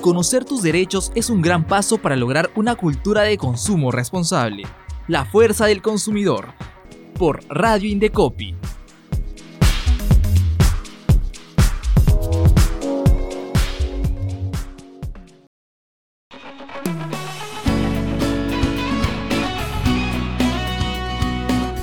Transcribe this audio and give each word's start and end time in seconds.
Conocer 0.00 0.46
tus 0.46 0.62
derechos 0.62 1.12
es 1.14 1.28
un 1.28 1.42
gran 1.42 1.66
paso 1.66 1.98
para 1.98 2.16
lograr 2.16 2.50
una 2.56 2.74
cultura 2.74 3.20
de 3.20 3.36
consumo 3.36 3.90
responsable. 3.90 4.62
La 5.08 5.26
fuerza 5.26 5.66
del 5.66 5.82
consumidor. 5.82 6.54
Por 7.18 7.44
Radio 7.50 7.90
Indecopi. 7.90 8.54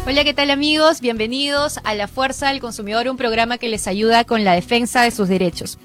Hola, 0.07 0.23
¿qué 0.23 0.34
tal 0.34 0.49
amigos? 0.49 1.02
Bienvenidos 1.02 1.79
a 1.84 1.93
La 1.93 2.07
Fuerza 2.07 2.47
del 2.49 2.61
Consumidor, 2.61 3.07
un 3.07 3.18
programa 3.18 3.59
que 3.59 3.69
les 3.69 3.86
ayuda 3.86 4.23
con 4.23 4.43
la 4.43 4.54
defensa 4.54 5.04
de 5.04 5.11
sus 5.11 5.27
derechos. 5.27 5.77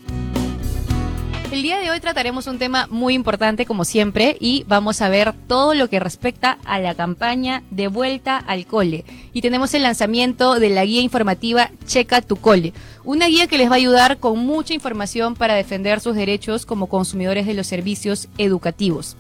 El 1.53 1.61
día 1.61 1.79
de 1.81 1.91
hoy 1.91 2.01
trataremos 2.01 2.47
un 2.47 2.59
tema 2.59 2.89
muy 2.91 3.13
importante 3.13 3.67
como 3.67 3.85
siempre 3.85 4.39
y 4.41 4.65
vamos 4.69 5.03
a 5.03 5.11
ver 5.11 5.35
todo 5.49 5.75
lo 5.75 5.91
que 5.91 6.01
respecta 6.01 6.57
a 6.65 6.79
la 6.79 6.95
campaña 6.95 7.63
de 7.71 7.89
vuelta 7.89 8.39
al 8.39 8.65
cole. 8.65 9.05
Y 9.35 9.43
tenemos 9.43 9.75
el 9.75 9.83
lanzamiento 9.83 10.59
de 10.59 10.71
la 10.71 10.87
guía 10.87 11.03
informativa 11.03 11.71
Checa 11.85 12.23
tu 12.23 12.37
cole, 12.37 12.73
una 13.05 13.27
guía 13.27 13.49
que 13.49 13.59
les 13.59 13.69
va 13.69 13.75
a 13.75 13.77
ayudar 13.77 14.17
con 14.17 14.39
mucha 14.39 14.73
información 14.73 15.35
para 15.35 15.53
defender 15.53 16.01
sus 16.01 16.17
derechos 16.17 16.65
como 16.65 16.87
consumidores 16.87 17.47
de 17.47 17.53
los 17.53 17.67
servicios 17.67 18.29
educativos 18.39 19.19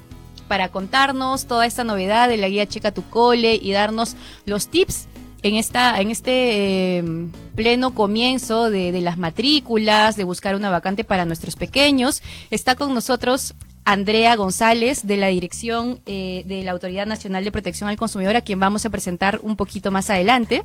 para 0.48 0.68
contarnos 0.68 1.46
toda 1.46 1.64
esta 1.64 1.82
novedad 1.82 2.28
de 2.28 2.36
la 2.36 2.48
guía 2.48 2.66
Checa 2.66 2.92
tu 2.92 3.02
cole 3.08 3.54
y 3.54 3.72
darnos 3.72 4.16
los 4.44 4.68
tips 4.68 5.06
en 5.42 5.56
esta 5.56 6.00
en 6.00 6.10
este 6.10 6.98
em, 6.98 7.30
pleno 7.54 7.94
comienzo 7.94 8.70
de, 8.70 8.92
las 9.00 9.18
matrículas, 9.18 10.16
de 10.16 10.24
buscar 10.24 10.54
una 10.54 10.70
vacante 10.70 11.04
para 11.04 11.24
nuestros 11.24 11.56
pequeños. 11.56 12.22
Está 12.50 12.74
con 12.76 12.94
nosotros 12.94 13.54
Andrea 13.84 14.36
González 14.36 15.06
de 15.06 15.16
la 15.16 15.28
Dirección 15.28 16.00
eh, 16.06 16.44
de 16.46 16.62
la 16.62 16.70
Autoridad 16.70 17.06
Nacional 17.06 17.44
de 17.44 17.52
Protección 17.52 17.88
al 17.88 17.96
Consumidor, 17.96 18.36
a 18.36 18.42
quien 18.42 18.60
vamos 18.60 18.86
a 18.86 18.90
presentar 18.90 19.40
un 19.42 19.56
poquito 19.56 19.90
más 19.90 20.08
adelante. 20.10 20.62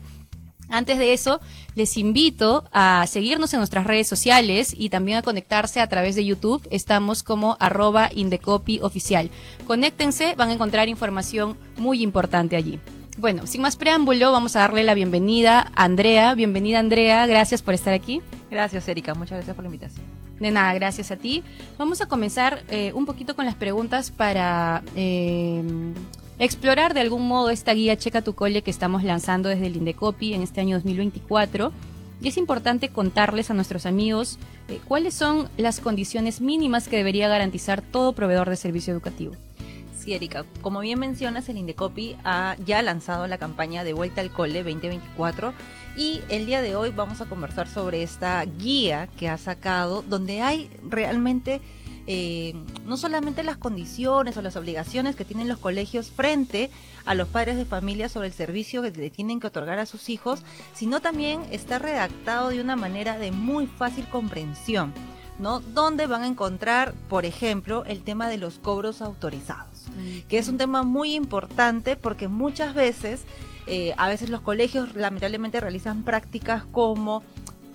Antes 0.70 1.00
de 1.00 1.14
eso, 1.14 1.40
les 1.76 1.98
invito 1.98 2.66
a 2.74 3.06
seguirnos 3.08 3.54
en 3.54 3.60
nuestras 3.60 3.88
redes 3.88 4.08
sociales 4.08 4.76
y 4.78 4.90
también 4.90 5.18
a 5.18 5.22
conectarse 5.22 5.80
a 5.80 5.88
través 5.88 6.16
de 6.16 6.26
YouTube. 6.26 6.68
Estamos 6.72 7.24
como 7.24 7.56
arroba 7.62 8.10
Indecopy 8.14 8.82
oficial. 8.82 9.30
Conéctense, 9.66 10.36
van 10.36 10.50
a 10.50 10.54
encontrar 10.54 10.90
información 10.90 11.58
muy 11.78 12.04
importante 12.04 12.58
allí. 12.58 12.80
Bueno, 13.18 13.48
sin 13.48 13.62
más 13.62 13.78
preámbulo, 13.78 14.32
vamos 14.32 14.56
a 14.56 14.60
darle 14.60 14.84
la 14.84 14.94
bienvenida 14.94 15.72
a 15.76 15.86
Andrea. 15.86 16.36
Bienvenida 16.36 16.78
Andrea, 16.78 17.26
gracias 17.26 17.64
por 17.64 17.74
estar 17.74 17.92
aquí. 17.92 18.22
Gracias 18.52 18.88
Erika, 18.88 19.16
muchas 19.16 19.38
gracias 19.38 19.56
por 19.56 19.64
la 19.64 19.70
invitación. 19.70 20.06
De 20.40 20.52
nada, 20.52 20.72
gracias 20.76 21.10
a 21.10 21.16
ti. 21.16 21.44
Vamos 21.80 22.00
a 22.02 22.06
comenzar 22.06 22.62
eh, 22.70 22.92
un 22.94 23.08
poquito 23.08 23.36
con 23.36 23.46
las 23.46 23.56
preguntas 23.56 24.12
para... 24.12 24.84
Eh, 24.96 25.64
explorar 26.40 26.94
de 26.94 27.02
algún 27.02 27.28
modo 27.28 27.50
esta 27.50 27.74
guía 27.74 27.98
Checa 27.98 28.22
tu 28.22 28.36
Cole 28.36 28.62
que 28.62 28.70
estamos 28.70 29.04
lanzando 29.04 29.50
desde 29.50 29.66
el 29.66 29.78
Indecopi 29.78 30.36
en 30.36 30.44
este 30.44 30.62
año 30.62 30.76
2024. 30.76 31.72
Y 32.22 32.28
es 32.28 32.38
importante 32.38 32.90
contarles 32.90 33.50
a 33.50 33.56
nuestros 33.56 33.88
amigos 33.88 34.38
eh, 34.68 34.80
cuáles 34.88 35.16
son 35.16 35.50
las 35.58 35.80
condiciones 35.80 36.40
mínimas 36.40 36.88
que 36.88 36.98
debería 36.98 37.28
garantizar 37.28 37.82
todo 37.82 38.14
proveedor 38.14 38.48
de 38.48 38.58
servicio 38.58 38.94
educativo. 38.94 39.34
Sí, 40.08 40.14
Erika, 40.14 40.46
como 40.62 40.80
bien 40.80 41.00
mencionas, 41.00 41.50
el 41.50 41.58
Indecopi 41.58 42.16
ha 42.24 42.56
ya 42.66 42.82
lanzado 42.82 43.28
la 43.28 43.38
campaña 43.38 43.84
de 43.84 43.92
Vuelta 43.92 44.22
al 44.22 44.32
Cole 44.32 44.64
2024 44.64 45.54
y 45.98 46.22
el 46.30 46.46
día 46.46 46.62
de 46.62 46.78
hoy 46.78 46.92
vamos 46.92 47.20
a 47.20 47.26
conversar 47.26 47.68
sobre 47.68 48.04
esta 48.04 48.42
guía 48.46 49.10
que 49.18 49.28
ha 49.28 49.38
sacado 49.38 50.04
donde 50.04 50.42
hay 50.42 50.70
realmente 50.82 51.60
eh, 52.06 52.54
no 52.86 52.96
solamente 52.96 53.44
las 53.44 53.58
condiciones 53.58 54.38
o 54.38 54.42
las 54.42 54.56
obligaciones 54.56 55.18
que 55.18 55.26
tienen 55.26 55.50
los 55.50 55.58
colegios 55.58 56.10
frente 56.10 56.72
a 57.04 57.14
los 57.14 57.28
padres 57.28 57.58
de 57.58 57.66
familia 57.66 58.08
sobre 58.08 58.28
el 58.28 58.34
servicio 58.34 58.82
que 58.82 58.92
le 58.92 59.10
tienen 59.10 59.42
que 59.42 59.48
otorgar 59.48 59.78
a 59.78 59.86
sus 59.86 60.08
hijos, 60.08 60.42
sino 60.74 61.02
también 61.02 61.42
está 61.52 61.80
redactado 61.80 62.48
de 62.48 62.62
una 62.62 62.78
manera 62.78 63.18
de 63.18 63.34
muy 63.34 63.68
fácil 63.68 64.08
comprensión. 64.08 64.94
¿no? 65.40 65.60
Donde 65.60 66.08
van 66.08 66.24
a 66.24 66.28
encontrar, 66.28 66.94
por 67.10 67.26
ejemplo, 67.26 67.86
el 67.86 68.04
tema 68.04 68.30
de 68.30 68.38
los 68.38 68.60
cobros 68.60 69.02
autorizados, 69.02 69.77
que 70.28 70.38
es 70.38 70.48
un 70.48 70.58
tema 70.58 70.84
muy 70.84 71.16
importante 71.16 71.96
porque 71.96 72.28
muchas 72.28 72.74
veces, 72.74 73.24
eh, 73.66 73.94
a 73.98 74.08
veces 74.08 74.30
los 74.30 74.42
colegios 74.42 74.96
lamentablemente 74.96 75.60
realizan 75.60 76.04
prácticas 76.04 76.64
como 76.66 77.24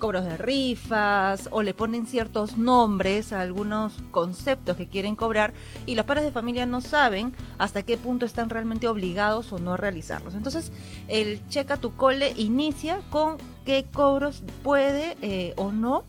cobros 0.02 0.24
de 0.24 0.36
rifas 0.36 1.48
o 1.52 1.62
le 1.62 1.74
ponen 1.74 2.06
ciertos 2.06 2.58
nombres 2.58 3.32
a 3.32 3.40
algunos 3.40 3.92
conceptos 4.10 4.76
que 4.76 4.88
quieren 4.88 5.14
cobrar 5.14 5.52
y 5.86 5.94
los 5.94 6.04
padres 6.06 6.24
de 6.24 6.32
familia 6.32 6.66
no 6.66 6.80
saben 6.80 7.32
hasta 7.56 7.84
qué 7.84 7.96
punto 7.96 8.26
están 8.26 8.50
realmente 8.50 8.88
obligados 8.88 9.52
o 9.52 9.60
no 9.60 9.74
a 9.74 9.76
realizarlos. 9.76 10.34
Entonces, 10.34 10.72
el 11.06 11.46
checa 11.46 11.76
tu 11.76 11.94
cole 11.94 12.34
inicia 12.36 13.00
con 13.10 13.36
qué 13.64 13.86
cobros 13.92 14.42
puede 14.64 15.16
eh, 15.22 15.54
o 15.56 15.70
no 15.70 16.02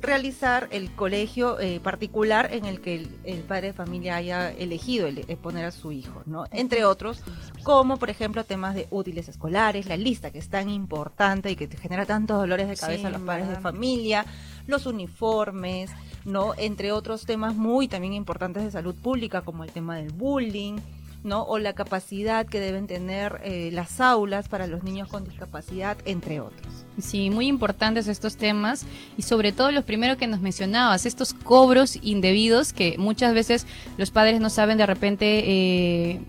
realizar 0.00 0.68
el 0.70 0.90
colegio 0.94 1.58
eh, 1.60 1.80
particular 1.80 2.50
en 2.52 2.64
el 2.64 2.80
que 2.80 3.06
el, 3.24 3.38
padre 3.42 3.68
de 3.68 3.72
familia 3.72 4.16
haya 4.16 4.50
elegido 4.50 5.06
el, 5.06 5.24
poner 5.36 5.64
a 5.64 5.70
su 5.70 5.92
hijo, 5.92 6.22
¿no? 6.26 6.44
Entre 6.50 6.84
otros, 6.84 7.22
como 7.62 7.96
por 7.98 8.10
ejemplo 8.10 8.44
temas 8.44 8.74
de 8.74 8.86
útiles 8.90 9.28
escolares, 9.28 9.86
la 9.86 9.96
lista 9.96 10.30
que 10.30 10.38
es 10.38 10.48
tan 10.48 10.68
importante 10.68 11.50
y 11.50 11.56
que 11.56 11.66
te 11.66 11.76
genera 11.76 12.06
tantos 12.06 12.38
dolores 12.38 12.68
de 12.68 12.76
cabeza 12.76 13.08
a 13.08 13.10
los 13.10 13.22
padres 13.22 13.48
de 13.48 13.56
familia, 13.56 14.24
los 14.66 14.86
uniformes, 14.86 15.90
¿no? 16.24 16.54
Entre 16.56 16.92
otros 16.92 17.26
temas 17.26 17.54
muy 17.54 17.88
también 17.88 18.14
importantes 18.14 18.64
de 18.64 18.70
salud 18.70 18.94
pública, 18.94 19.42
como 19.42 19.64
el 19.64 19.70
tema 19.70 19.96
del 19.96 20.12
bullying, 20.12 20.78
¿no? 21.22 21.42
O 21.42 21.58
la 21.58 21.74
capacidad 21.74 22.46
que 22.46 22.60
deben 22.60 22.86
tener 22.86 23.40
eh, 23.44 23.70
las 23.72 24.00
aulas 24.00 24.48
para 24.48 24.66
los 24.66 24.82
niños 24.82 25.08
con 25.08 25.24
discapacidad, 25.24 25.98
entre 26.04 26.40
otros. 26.40 26.86
Sí, 27.00 27.30
muy 27.30 27.46
importantes 27.46 28.08
estos 28.08 28.36
temas 28.36 28.86
y 29.16 29.22
sobre 29.22 29.52
todo 29.52 29.70
los 29.70 29.84
primeros 29.84 30.16
que 30.16 30.26
nos 30.26 30.40
mencionabas, 30.40 31.06
estos 31.06 31.34
cobros 31.34 31.96
indebidos 32.02 32.72
que 32.72 32.96
muchas 32.98 33.34
veces 33.34 33.66
los 33.96 34.10
padres 34.10 34.40
no 34.40 34.50
saben 34.50 34.78
de 34.78 34.86
repente, 34.86 35.42
eh, 35.46 36.20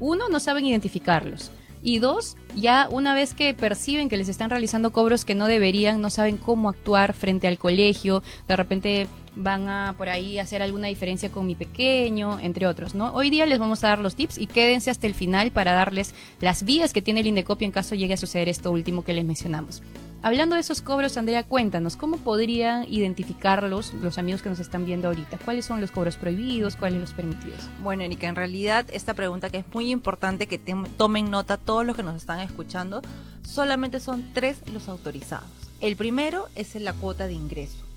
uno, 0.00 0.28
no 0.28 0.40
saben 0.40 0.66
identificarlos. 0.66 1.50
Y 1.88 2.00
dos, 2.00 2.36
ya 2.54 2.86
una 2.90 3.14
vez 3.14 3.32
que 3.32 3.54
perciben 3.54 4.10
que 4.10 4.18
les 4.18 4.28
están 4.28 4.50
realizando 4.50 4.92
cobros 4.92 5.24
que 5.24 5.34
no 5.34 5.46
deberían, 5.46 6.02
no 6.02 6.10
saben 6.10 6.36
cómo 6.36 6.68
actuar 6.68 7.14
frente 7.14 7.48
al 7.48 7.56
colegio, 7.56 8.22
de 8.46 8.56
repente 8.56 9.06
van 9.34 9.70
a 9.70 9.94
por 9.96 10.10
ahí 10.10 10.38
hacer 10.38 10.60
alguna 10.60 10.88
diferencia 10.88 11.30
con 11.30 11.46
mi 11.46 11.54
pequeño, 11.54 12.40
entre 12.40 12.66
otros, 12.66 12.94
¿no? 12.94 13.14
Hoy 13.14 13.30
día 13.30 13.46
les 13.46 13.58
vamos 13.58 13.84
a 13.84 13.88
dar 13.88 14.00
los 14.00 14.16
tips 14.16 14.36
y 14.36 14.48
quédense 14.48 14.90
hasta 14.90 15.06
el 15.06 15.14
final 15.14 15.50
para 15.50 15.72
darles 15.72 16.14
las 16.42 16.62
vías 16.62 16.92
que 16.92 17.00
tiene 17.00 17.20
el 17.20 17.26
Indecopio 17.26 17.64
en 17.64 17.72
caso 17.72 17.94
llegue 17.94 18.12
a 18.12 18.18
suceder 18.18 18.50
esto 18.50 18.70
último 18.70 19.02
que 19.02 19.14
les 19.14 19.24
mencionamos. 19.24 19.80
Hablando 20.20 20.56
de 20.56 20.62
esos 20.62 20.82
cobros, 20.82 21.16
Andrea, 21.16 21.44
cuéntanos, 21.44 21.96
¿cómo 21.96 22.16
podrían 22.16 22.84
identificarlos 22.92 23.94
los 23.94 24.18
amigos 24.18 24.42
que 24.42 24.48
nos 24.48 24.58
están 24.58 24.84
viendo 24.84 25.06
ahorita? 25.06 25.38
¿Cuáles 25.44 25.64
son 25.64 25.80
los 25.80 25.92
cobros 25.92 26.16
prohibidos? 26.16 26.74
¿Cuáles 26.74 27.00
los 27.00 27.12
permitidos? 27.12 27.60
Bueno, 27.84 28.02
Erika, 28.02 28.26
en 28.26 28.34
realidad 28.34 28.84
esta 28.92 29.14
pregunta 29.14 29.48
que 29.48 29.58
es 29.58 29.64
muy 29.72 29.92
importante 29.92 30.48
que 30.48 30.58
tomen 30.58 31.30
nota 31.30 31.56
todos 31.56 31.86
los 31.86 31.94
que 31.94 32.02
nos 32.02 32.16
están 32.16 32.40
escuchando, 32.40 33.00
solamente 33.42 34.00
son 34.00 34.32
tres 34.34 34.60
los 34.72 34.88
autorizados. 34.88 35.48
El 35.80 35.94
primero 35.94 36.48
es 36.56 36.74
la 36.74 36.94
cuota 36.94 37.28
de 37.28 37.34
ingreso 37.34 37.88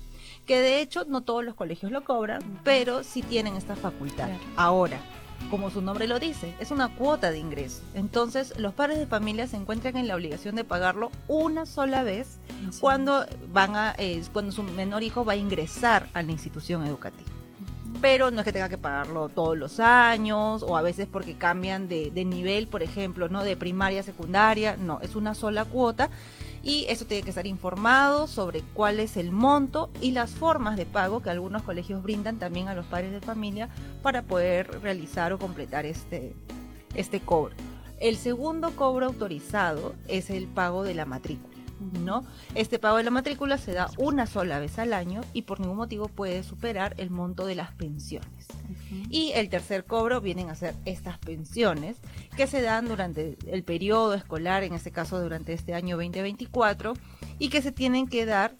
que 0.46 0.60
de 0.60 0.80
hecho 0.80 1.04
no 1.06 1.20
todos 1.20 1.44
los 1.44 1.54
colegios 1.54 1.92
lo 1.92 2.04
cobran, 2.04 2.42
pero 2.64 3.04
sí 3.04 3.22
tienen 3.22 3.56
esta 3.56 3.76
facultad. 3.76 4.28
Ahora, 4.56 4.98
como 5.50 5.70
su 5.70 5.82
nombre 5.82 6.06
lo 6.06 6.18
dice, 6.18 6.54
es 6.60 6.70
una 6.70 6.94
cuota 6.94 7.30
de 7.30 7.38
ingreso. 7.38 7.82
Entonces, 7.94 8.58
los 8.58 8.74
padres 8.74 8.98
de 8.98 9.06
familia 9.06 9.46
se 9.46 9.56
encuentran 9.56 9.96
en 9.96 10.08
la 10.08 10.16
obligación 10.16 10.54
de 10.54 10.64
pagarlo 10.64 11.10
una 11.28 11.66
sola 11.66 12.02
vez 12.02 12.38
cuando 12.80 13.26
van 13.52 13.76
a, 13.76 13.94
eh, 13.98 14.22
cuando 14.32 14.52
su 14.52 14.62
menor 14.62 15.02
hijo 15.02 15.24
va 15.24 15.34
a 15.34 15.36
ingresar 15.36 16.08
a 16.14 16.22
la 16.22 16.32
institución 16.32 16.86
educativa. 16.86 17.30
Pero 18.00 18.30
no 18.30 18.40
es 18.40 18.44
que 18.44 18.52
tenga 18.52 18.68
que 18.68 18.78
pagarlo 18.78 19.28
todos 19.28 19.56
los 19.56 19.78
años 19.78 20.62
o 20.62 20.76
a 20.76 20.82
veces 20.82 21.06
porque 21.10 21.34
cambian 21.34 21.88
de, 21.88 22.10
de 22.10 22.24
nivel, 22.24 22.66
por 22.66 22.82
ejemplo, 22.82 23.28
no 23.28 23.44
de 23.44 23.56
primaria 23.56 24.00
a 24.00 24.02
secundaria. 24.02 24.76
No, 24.76 25.00
es 25.02 25.14
una 25.14 25.34
sola 25.34 25.64
cuota 25.64 26.10
y 26.62 26.86
eso 26.88 27.04
tiene 27.06 27.22
que 27.22 27.30
estar 27.30 27.46
informado 27.46 28.26
sobre 28.26 28.62
cuál 28.74 29.00
es 29.00 29.16
el 29.16 29.32
monto 29.32 29.90
y 30.00 30.12
las 30.12 30.30
formas 30.30 30.76
de 30.76 30.86
pago 30.86 31.20
que 31.20 31.30
algunos 31.30 31.62
colegios 31.62 32.02
brindan 32.02 32.38
también 32.38 32.68
a 32.68 32.74
los 32.74 32.86
padres 32.86 33.12
de 33.12 33.20
familia 33.20 33.68
para 34.02 34.22
poder 34.22 34.80
realizar 34.80 35.32
o 35.32 35.38
completar 35.38 35.86
este, 35.86 36.34
este 36.94 37.20
cobro. 37.20 37.54
El 37.98 38.16
segundo 38.16 38.70
cobro 38.76 39.06
autorizado 39.06 39.94
es 40.08 40.30
el 40.30 40.46
pago 40.46 40.82
de 40.82 40.94
la 40.94 41.04
matrícula. 41.04 41.51
¿No? 41.82 42.24
Este 42.54 42.78
pago 42.78 42.96
de 42.96 43.04
la 43.04 43.10
matrícula 43.10 43.58
se 43.58 43.72
da 43.72 43.90
una 43.98 44.26
sola 44.26 44.58
vez 44.58 44.78
al 44.78 44.92
año 44.92 45.22
y 45.32 45.42
por 45.42 45.60
ningún 45.60 45.76
motivo 45.76 46.08
puede 46.08 46.42
superar 46.42 46.94
el 46.98 47.10
monto 47.10 47.46
de 47.46 47.54
las 47.54 47.72
pensiones. 47.72 48.46
Y 49.10 49.32
el 49.34 49.48
tercer 49.48 49.84
cobro 49.84 50.20
vienen 50.20 50.50
a 50.50 50.54
ser 50.54 50.74
estas 50.84 51.18
pensiones 51.18 51.96
que 52.36 52.46
se 52.46 52.62
dan 52.62 52.88
durante 52.88 53.36
el 53.46 53.64
periodo 53.64 54.14
escolar, 54.14 54.64
en 54.64 54.74
este 54.74 54.90
caso 54.90 55.20
durante 55.20 55.52
este 55.52 55.74
año 55.74 55.96
2024, 55.96 56.94
y 57.38 57.48
que 57.48 57.62
se 57.62 57.72
tienen 57.72 58.06
que 58.06 58.26
dar 58.26 58.56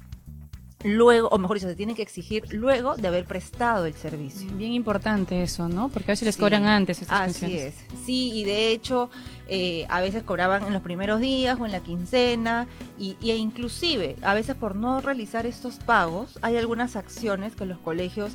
luego, 0.84 1.28
o 1.28 1.38
mejor 1.38 1.56
dicho, 1.58 1.68
se 1.68 1.76
tienen 1.76 1.94
que 1.96 2.02
exigir 2.02 2.44
luego 2.52 2.96
de 2.96 3.08
haber 3.08 3.24
prestado 3.24 3.86
el 3.86 3.94
servicio. 3.94 4.50
Bien 4.54 4.72
importante 4.72 5.42
eso, 5.42 5.68
¿no? 5.68 5.88
Porque 5.88 6.10
a 6.10 6.12
veces 6.12 6.26
les 6.26 6.34
Sí. 6.34 6.40
cobran 6.40 6.64
antes 6.66 7.00
estas 7.02 7.20
Así 7.30 7.40
pensiones. 7.40 7.74
es. 7.74 7.98
Sí, 8.04 8.30
y 8.34 8.44
de 8.44 8.68
hecho, 8.70 9.10
eh, 9.48 9.86
a 9.88 10.00
veces 10.00 10.22
cobraban 10.22 10.64
en 10.66 10.72
los 10.72 10.82
primeros 10.82 11.20
días 11.20 11.58
o 11.60 11.66
en 11.66 11.72
la 11.72 11.80
quincena, 11.80 12.66
y, 12.98 13.16
y 13.20 13.30
inclusive, 13.32 14.16
a 14.22 14.34
veces 14.34 14.54
por 14.56 14.74
no 14.76 15.00
realizar 15.00 15.46
estos 15.46 15.76
pagos, 15.76 16.38
hay 16.42 16.56
algunas 16.56 16.96
acciones 16.96 17.54
que 17.54 17.66
los 17.66 17.78
colegios, 17.78 18.32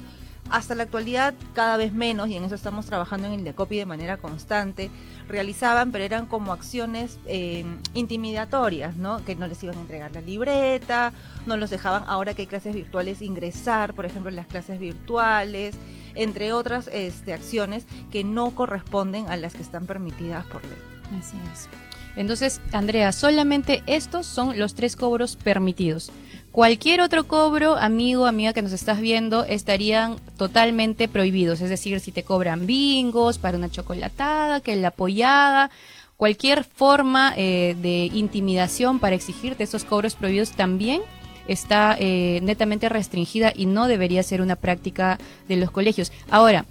hasta 0.49 0.75
la 0.75 0.83
actualidad, 0.83 1.33
cada 1.53 1.77
vez 1.77 1.93
menos, 1.93 2.29
y 2.29 2.35
en 2.35 2.43
eso 2.43 2.55
estamos 2.55 2.85
trabajando 2.85 3.27
en 3.27 3.33
el 3.33 3.43
DECOPI 3.43 3.77
de 3.77 3.85
manera 3.85 4.17
constante, 4.17 4.89
realizaban, 5.27 5.91
pero 5.91 6.03
eran 6.03 6.25
como 6.25 6.53
acciones 6.53 7.19
eh, 7.25 7.65
intimidatorias, 7.93 8.95
¿no? 8.95 9.23
Que 9.25 9.35
no 9.35 9.47
les 9.47 9.61
iban 9.63 9.77
a 9.77 9.81
entregar 9.81 10.11
la 10.13 10.21
libreta, 10.21 11.13
no 11.45 11.57
los 11.57 11.69
dejaban, 11.69 12.03
ahora 12.07 12.33
que 12.33 12.43
hay 12.43 12.47
clases 12.47 12.73
virtuales, 12.73 13.21
ingresar, 13.21 13.93
por 13.93 14.05
ejemplo, 14.05 14.29
en 14.29 14.35
las 14.35 14.47
clases 14.47 14.79
virtuales, 14.79 15.75
entre 16.15 16.53
otras 16.53 16.89
este, 16.91 17.33
acciones 17.33 17.85
que 18.11 18.23
no 18.23 18.51
corresponden 18.51 19.29
a 19.29 19.37
las 19.37 19.53
que 19.53 19.61
están 19.61 19.85
permitidas 19.85 20.45
por 20.45 20.63
ley. 20.63 20.77
Así 21.19 21.37
es. 21.53 21.69
Entonces, 22.17 22.61
Andrea, 22.71 23.11
solamente 23.11 23.83
estos 23.85 24.25
son 24.25 24.57
los 24.57 24.73
tres 24.73 24.95
cobros 24.95 25.35
permitidos. 25.35 26.11
Cualquier 26.57 27.01
otro 27.01 27.27
cobro, 27.27 27.75
amigo, 27.75 28.25
amiga 28.25 28.51
que 28.51 28.63
nos 28.63 28.71
estás 28.71 28.99
viendo, 28.99 29.43
estarían 29.43 30.15
totalmente 30.37 31.07
prohibidos. 31.07 31.61
Es 31.61 31.69
decir, 31.69 31.99
si 31.99 32.11
te 32.11 32.23
cobran 32.23 32.65
bingos 32.65 33.37
para 33.37 33.59
una 33.59 33.69
chocolatada, 33.69 34.59
que 34.59 34.75
la 34.75 34.87
apoyada, 34.87 35.69
cualquier 36.15 36.63
forma 36.63 37.31
eh, 37.37 37.75
de 37.79 38.09
intimidación 38.11 38.97
para 38.97 39.15
exigirte 39.15 39.65
esos 39.65 39.83
cobros 39.83 40.15
prohibidos 40.15 40.49
también 40.53 41.03
está 41.47 41.95
eh, 41.99 42.39
netamente 42.41 42.89
restringida 42.89 43.53
y 43.55 43.67
no 43.67 43.87
debería 43.87 44.23
ser 44.23 44.41
una 44.41 44.55
práctica 44.55 45.19
de 45.47 45.57
los 45.57 45.69
colegios. 45.69 46.11
Ahora, 46.31 46.65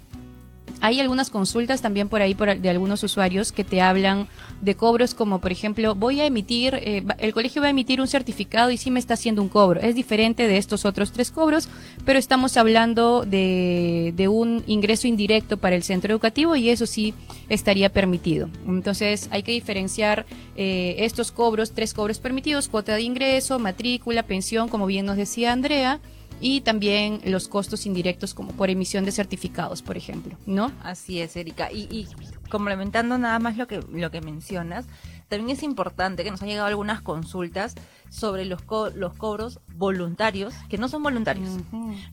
hay 0.81 0.99
algunas 0.99 1.29
consultas 1.29 1.81
también 1.81 2.09
por 2.09 2.21
ahí 2.21 2.35
por, 2.35 2.57
de 2.57 2.69
algunos 2.69 3.03
usuarios 3.03 3.51
que 3.51 3.63
te 3.63 3.81
hablan 3.81 4.27
de 4.61 4.75
cobros 4.75 5.13
como 5.13 5.39
por 5.39 5.51
ejemplo 5.51 5.95
voy 5.95 6.21
a 6.21 6.25
emitir 6.25 6.75
eh, 6.75 7.03
el 7.19 7.33
colegio 7.33 7.61
va 7.61 7.67
a 7.67 7.71
emitir 7.71 8.01
un 8.01 8.07
certificado 8.07 8.71
y 8.71 8.77
sí 8.77 8.91
me 8.91 8.99
está 8.99 9.15
haciendo 9.15 9.41
un 9.41 9.49
cobro. 9.49 9.79
Es 9.81 9.95
diferente 9.95 10.47
de 10.47 10.57
estos 10.57 10.85
otros 10.85 11.11
tres 11.11 11.31
cobros 11.31 11.69
pero 12.05 12.19
estamos 12.19 12.57
hablando 12.57 13.23
de, 13.25 14.13
de 14.15 14.27
un 14.27 14.63
ingreso 14.67 15.07
indirecto 15.07 15.57
para 15.57 15.75
el 15.75 15.83
centro 15.83 16.11
educativo 16.13 16.55
y 16.55 16.69
eso 16.69 16.85
sí 16.85 17.13
estaría 17.49 17.89
permitido. 17.89 18.49
Entonces 18.67 19.29
hay 19.31 19.43
que 19.43 19.51
diferenciar 19.51 20.25
eh, 20.55 20.95
estos 20.99 21.31
cobros 21.31 21.71
tres 21.71 21.93
cobros 21.93 22.19
permitidos 22.19 22.67
cuota 22.67 22.95
de 22.95 23.01
ingreso 23.01 23.59
matrícula 23.59 24.23
pensión 24.23 24.69
como 24.69 24.85
bien 24.85 25.05
nos 25.05 25.17
decía 25.17 25.51
Andrea 25.51 25.99
y 26.39 26.61
también 26.61 27.19
los 27.25 27.47
costos 27.47 27.85
indirectos 27.85 28.33
como 28.33 28.51
por 28.51 28.69
emisión 28.69 29.05
de 29.05 29.11
certificados, 29.11 29.81
por 29.81 29.97
ejemplo, 29.97 30.37
¿no? 30.45 30.71
Así 30.83 31.19
es, 31.21 31.35
Erika. 31.35 31.71
Y, 31.71 31.87
y 31.91 32.07
complementando 32.49 33.17
nada 33.17 33.39
más 33.39 33.57
lo 33.57 33.67
que, 33.67 33.81
lo 33.91 34.11
que 34.11 34.21
mencionas, 34.21 34.85
también 35.29 35.49
es 35.57 35.63
importante 35.63 36.23
que 36.23 36.31
nos 36.31 36.41
han 36.41 36.47
llegado 36.47 36.67
algunas 36.67 37.01
consultas 37.01 37.75
sobre 38.09 38.45
los, 38.45 38.61
co- 38.61 38.91
los 38.91 39.13
cobros 39.13 39.59
voluntarios, 39.75 40.53
que 40.69 40.77
no 40.77 40.87
son 40.87 41.03
voluntarios. 41.03 41.49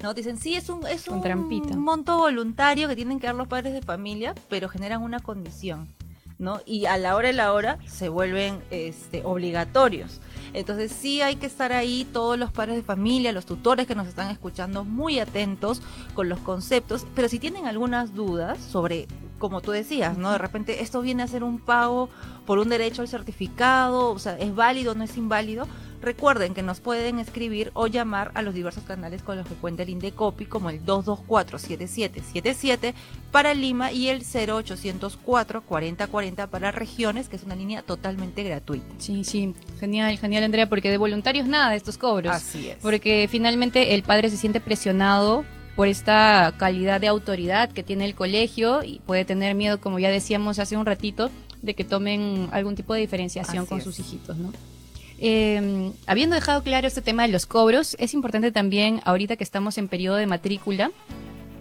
¿no? 0.03 0.15
Dicen, 0.15 0.37
sí, 0.37 0.57
es 0.57 0.69
un, 0.69 0.85
es 0.87 1.07
un 1.07 1.21
monto 1.79 2.17
voluntario 2.19 2.89
que 2.89 2.97
tienen 2.97 3.21
que 3.21 3.27
dar 3.29 3.37
los 3.37 3.47
padres 3.47 3.73
de 3.73 3.83
familia, 3.83 4.35
pero 4.49 4.69
generan 4.69 5.03
una 5.03 5.21
condición, 5.21 5.87
¿no? 6.39 6.61
Y 6.67 6.87
a 6.87 6.97
la 6.99 7.15
hora 7.15 7.29
de 7.29 7.35
la 7.35 7.53
hora 7.53 7.79
se 7.87 8.09
vuelven 8.09 8.59
este, 8.73 9.23
obligatorios. 9.25 10.21
Entonces 10.55 10.93
sí 10.93 11.21
hay 11.21 11.37
que 11.37 11.47
estar 11.47 11.73
ahí 11.73 12.07
todos 12.13 12.39
los 12.39 12.53
padres 12.53 12.77
de 12.77 12.83
familia, 12.83 13.33
los 13.33 13.45
tutores 13.45 13.87
que 13.87 13.97
nos 13.97 14.07
están 14.07 14.31
escuchando, 14.31 14.85
muy 14.85 15.19
atentos 15.19 15.83
con 16.15 16.29
los 16.29 16.39
conceptos, 16.39 17.07
pero 17.15 17.29
si 17.29 17.41
tienen 17.41 17.67
algunas 17.67 18.15
dudas 18.15 18.59
sobre, 18.61 19.09
como 19.39 19.61
tú 19.61 19.73
decías, 19.73 20.17
¿no? 20.17 20.31
De 20.31 20.39
repente 20.39 20.81
esto 20.83 21.03
viene 21.03 21.25
a 21.25 21.29
ser 21.29 21.43
un 21.43 21.59
pago 21.59 22.09
por 22.47 22.59
un 22.59 22.69
derecho 22.69 23.03
al 23.03 23.09
certificado, 23.09 24.11
o 24.11 24.19
sea, 24.19 24.39
¿es 24.39 24.55
válido, 24.55 24.95
no 24.95 25.03
es 25.03 25.17
inválido? 25.17 25.67
Recuerden 26.05 26.53
que 26.53 26.63
nos 26.63 26.81
pueden 26.81 27.19
escribir 27.19 27.71
o 27.73 27.87
llamar 27.87 28.31
a 28.35 28.43
los 28.43 28.53
diversos 28.53 28.85
canales 28.85 29.23
con 29.23 29.39
los 29.39 29.47
que 29.47 29.55
cuenta 29.55 29.85
el 29.85 29.89
Indecopi, 29.89 30.45
como 30.45 30.69
el 30.69 30.85
224-7777 30.85 32.93
para 33.31 33.55
Lima 33.55 33.91
y 33.91 34.09
el 34.09 34.23
0804-4040 34.23 36.49
para 36.49 36.73
regiones, 36.73 37.31
que 37.31 37.37
es 37.37 37.45
una 37.45 37.57
línea 37.57 37.81
totalmente 37.81 38.43
gratuita. 38.43 38.85
Sí, 38.99 39.25
sí, 39.25 39.55
genial, 39.81 40.19
genial 40.19 40.45
Andrea, 40.45 40.69
porque 40.69 40.91
de 40.91 40.99
voluntarios 40.99 41.47
nada 41.47 41.71
de 41.71 41.77
estos 41.77 41.97
cobros. 41.97 42.35
Así 42.35 42.69
es. 42.69 42.77
Porque 42.83 43.27
finalmente 43.31 43.95
el 43.95 44.03
padre 44.03 44.29
se 44.29 44.37
siente 44.37 44.61
presionado 44.61 45.47
por 45.75 45.89
esta 45.89 46.53
calidad 46.59 47.01
de 47.01 47.09
autoridad 47.09 47.73
que 47.73 47.83
tiene 47.83 48.05
el 48.05 48.15
colegio 48.15 48.85
y 48.85 48.99
puede 49.07 49.25
tener 49.25 49.55
miedo, 49.55 49.81
como 49.81 49.99
ya 49.99 50.11
decíamos 50.11 50.59
hace 50.59 50.77
un 50.77 50.85
ratito, 50.85 51.31
de 51.63 51.75
que 51.75 51.85
tomen 51.85 52.51
algún 52.53 52.75
tipo 52.75 52.93
de 52.93 53.01
diferenciación 53.01 53.61
Así 53.61 53.69
con 53.71 53.79
es. 53.79 53.85
sus 53.85 53.99
hijitos, 53.99 54.37
¿no? 54.37 54.53
Eh, 55.19 55.93
habiendo 56.07 56.35
dejado 56.35 56.63
claro 56.63 56.87
este 56.87 57.03
tema 57.03 57.23
de 57.23 57.29
los 57.29 57.47
cobros, 57.47 57.97
es 57.99 58.15
importante 58.15 58.53
también, 58.53 59.01
ahorita 59.05 59.37
que 59.37 59.45
estamos 59.45 59.79
en 59.79 59.89
periodo 59.89 60.17
de 60.17 60.27
matrícula 60.27 60.91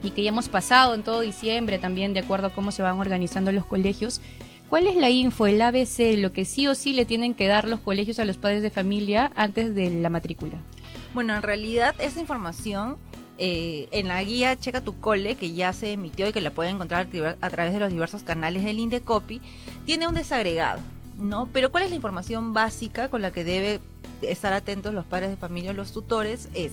y 0.03 0.09
que 0.11 0.23
ya 0.23 0.29
hemos 0.29 0.50
pasado 0.50 0.95
en 0.95 1.03
todo 1.03 1.21
diciembre 1.21 1.77
también, 1.79 2.13
de 2.13 2.19
acuerdo 2.21 2.47
a 2.47 2.50
cómo 2.50 2.71
se 2.71 2.81
van 2.81 3.00
organizando 3.00 3.51
los 3.51 3.65
colegios, 3.65 4.21
¿cuál 4.69 4.88
es 4.88 4.95
la 4.95 5.09
info, 5.09 5.47
el 5.47 5.61
ABC, 5.61 6.17
lo 6.17 6.33
que 6.33 6.45
sí 6.45 6.67
o 6.67 6.75
sí 6.75 6.94
le 6.94 7.05
tienen 7.05 7.35
que 7.35 7.47
dar 7.47 7.67
los 7.67 7.79
colegios 7.79 8.19
a 8.19 8.25
los 8.25 8.38
padres 8.38 8.63
de 8.63 8.69
familia 8.69 9.31
antes 9.35 9.75
de 9.75 9.89
la 9.91 10.09
matrícula? 10.09 10.57
Bueno, 11.13 11.35
en 11.35 11.44
realidad 11.44 11.94
esta 12.00 12.19
información 12.19 12.97
eh, 13.38 13.88
en 13.91 14.07
la 14.07 14.23
guía 14.23 14.55
Checa 14.59 14.81
tu 14.81 15.00
Cole, 15.00 15.35
que 15.35 15.53
ya 15.53 15.73
se 15.73 15.91
emitió 15.94 16.27
y 16.27 16.33
que 16.33 16.41
la 16.41 16.51
pueden 16.51 16.75
encontrar 16.75 17.01
a 17.07 17.09
tra- 17.09 17.35
a 17.39 17.50
través 17.50 17.73
de 17.73 17.79
los 17.79 17.91
diversos 17.91 18.23
canales 18.23 18.63
del 18.63 18.79
Indecopi, 18.79 19.41
tiene 19.85 20.07
un 20.07 20.15
desagregado, 20.15 20.79
¿no? 21.18 21.48
Pero 21.54 21.71
¿cuál 21.71 21.83
es 21.83 21.89
la 21.89 21.95
información 21.95 22.54
básica 22.54 23.10
con 23.10 23.21
la 23.21 23.31
que 23.31 23.44
debe 23.44 23.80
estar 24.21 24.54
atentos 24.54 24.94
los 24.94 25.06
padres 25.06 25.30
de 25.30 25.38
familia 25.38 25.71
o 25.71 25.74
los 25.74 25.92
tutores? 25.92 26.50
Es 26.54 26.71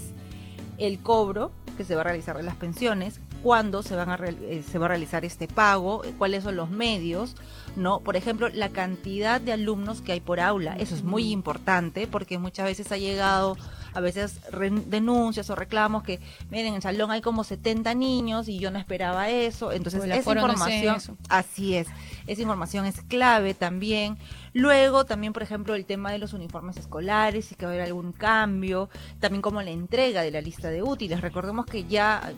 el 0.79 0.99
cobro 1.01 1.53
que 1.77 1.85
se 1.85 1.95
va 1.95 2.03
a 2.03 2.05
realizar 2.05 2.37
de 2.37 2.43
las 2.43 2.57
pensiones, 2.57 3.21
cuándo 3.43 3.83
se, 3.83 3.97
van 3.97 4.11
a 4.11 4.17
real- 4.17 4.39
eh, 4.43 4.63
se 4.69 4.79
va 4.79 4.87
a 4.87 4.89
realizar 4.91 5.25
este 5.25 5.49
pago, 5.49 6.05
eh, 6.05 6.13
cuáles 6.17 6.45
son 6.45 6.57
los 6.57 6.71
medios, 6.71 7.37
¿no? 7.77 8.01
Por 8.01 8.17
ejemplo, 8.17 8.49
la 8.49 8.69
cantidad 8.69 9.41
de 9.41 9.53
alumnos 9.53 10.01
que 10.03 10.13
hay 10.13 10.21
por 10.21 10.41
aula, 10.41 10.77
eso 10.77 10.95
es 10.95 11.03
muy 11.05 11.31
importante 11.31 12.07
porque 12.07 12.39
muchas 12.39 12.67
veces 12.67 12.91
ha 12.93 12.97
llegado 12.99 13.57
a 13.93 14.01
veces 14.01 14.39
denuncias 14.87 15.51
o 15.51 15.57
reclamos 15.57 16.03
que, 16.05 16.21
miren, 16.51 16.69
en 16.69 16.75
el 16.75 16.83
salón 16.83 17.11
hay 17.11 17.21
como 17.21 17.43
70 17.43 17.93
niños 17.95 18.49
y 18.49 18.59
yo 18.61 18.71
no 18.71 18.79
esperaba 18.79 19.29
eso, 19.31 19.73
entonces 19.73 20.05
el 20.05 20.13
esa 20.13 20.33
no 20.35 20.41
es 20.41 20.53
información, 20.53 20.97
eso. 20.97 21.17
así 21.29 21.75
es, 21.77 21.89
esa 22.29 22.43
información 22.43 22.87
es 22.87 23.01
clave 23.03 23.55
también. 23.55 24.17
Luego 24.53 25.05
también, 25.07 25.33
por 25.33 25.43
ejemplo, 25.43 25.75
el 25.75 25.87
tema 25.87 26.11
de 26.13 26.19
los 26.19 26.33
uniformes 26.33 26.77
escolares, 26.77 27.47
si 27.47 27.55
que 27.57 27.67
va 27.67 27.73
a 27.73 27.75
haber 27.75 27.87
algún 27.87 28.13
cambio, 28.13 28.89
también 29.19 29.43
como 29.43 29.61
la 29.63 29.71
entrega 29.71 30.23
de 30.23 30.31
la 30.31 30.41
lista 30.41 30.71
de 30.71 30.83
útiles. 30.83 31.21
Recordemos 31.21 31.67
que 31.67 31.85
ya 31.85 32.33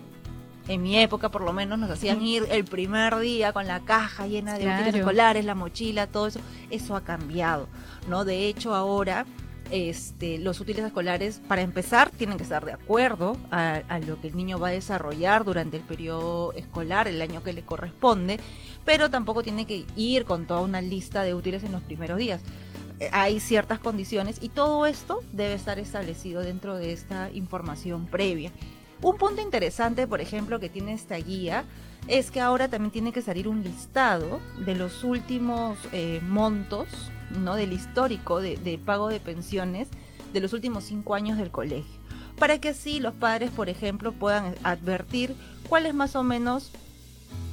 en 0.69 0.83
mi 0.83 0.99
época 0.99 1.28
por 1.31 1.42
lo 1.42 1.52
menos 1.52 1.78
nos 1.78 1.90
hacían 1.90 2.23
ir 2.23 2.47
el 2.50 2.64
primer 2.64 3.19
día 3.19 3.52
con 3.52 3.66
la 3.66 3.81
caja 3.81 4.26
llena 4.26 4.52
de 4.54 4.61
útiles 4.61 4.83
Claro. 4.83 4.99
escolares, 4.99 5.45
la 5.45 5.54
mochila, 5.54 6.07
todo 6.07 6.26
eso. 6.28 6.40
Eso 6.71 6.95
ha 6.97 7.00
cambiado, 7.02 7.66
¿no? 8.09 8.25
De 8.25 8.47
hecho, 8.47 8.75
ahora 8.75 9.26
este, 9.71 10.38
los 10.38 10.61
útiles 10.61 10.85
escolares, 10.85 11.40
para 11.49 11.62
empezar, 11.62 12.11
tienen 12.11 12.37
que 12.37 12.42
estar 12.42 12.64
de 12.64 12.73
acuerdo 12.73 13.38
a, 13.50 13.81
a 13.88 13.99
lo 14.00 14.21
que 14.21 14.28
el 14.28 14.37
niño 14.37 14.59
va 14.59 14.69
a 14.69 14.73
desarrollar 14.73 15.45
durante 15.45 15.78
el 15.78 15.83
periodo 15.83 16.52
escolar, 16.52 17.09
el 17.09 17.23
año 17.23 17.42
que 17.42 17.54
le 17.54 17.62
corresponde, 17.62 18.38
pero 18.85 19.09
tampoco 19.09 19.42
tiene 19.42 19.64
que 19.66 19.87
ir 19.97 20.26
con 20.26 20.47
toda 20.47 20.61
una 20.61 20.83
lista 20.83 21.23
de 21.23 21.35
útiles 21.35 21.64
en 21.64 21.73
los 21.73 21.81
primeros 21.83 22.19
días. 22.19 22.42
Eh, 23.00 23.09
Hay 23.12 23.40
ciertas 23.40 23.78
condiciones 23.78 24.37
y 24.42 24.50
todo 24.50 24.85
esto 24.85 25.21
debe 25.33 25.54
estar 25.54 25.78
establecido 25.78 26.42
dentro 26.42 26.76
de 26.76 26.92
esta 26.92 27.31
información 27.33 28.04
previa. 28.07 28.50
Un 29.02 29.16
punto 29.16 29.42
interesante, 29.42 30.06
por 30.06 30.21
ejemplo, 30.21 30.61
que 30.61 30.68
tiene 30.68 30.92
esta 30.92 31.16
guía 31.16 31.64
es 32.06 32.30
que 32.30 32.40
ahora 32.40 32.68
también 32.68 32.92
tiene 32.92 33.12
que 33.12 33.21
salir 33.21 33.49
un 33.49 33.64
listado 33.64 34.40
de 34.64 34.76
los 34.76 35.02
últimos 35.02 35.76
eh, 35.92 36.21
montos, 36.23 36.87
¿no? 37.37 37.56
Del 37.56 37.73
histórico 37.73 38.40
de, 38.40 38.80
pago 38.85 39.09
de 39.09 39.18
pensiones 39.18 39.88
de 40.32 40.40
los 40.40 40.52
últimos 40.52 40.85
cinco 40.85 41.14
años 41.14 41.37
del 41.37 41.50
colegio. 41.50 42.00
Para 42.38 42.61
que 42.61 42.71
así 42.71 43.00
los 43.00 43.12
padres, 43.12 43.50
por 43.50 43.68
ejemplo, 43.68 44.12
puedan 44.12 44.54
advertir 44.62 45.35
cuál 45.68 45.87
es 45.87 45.94
más 45.94 46.14
o 46.14 46.23
menos 46.23 46.71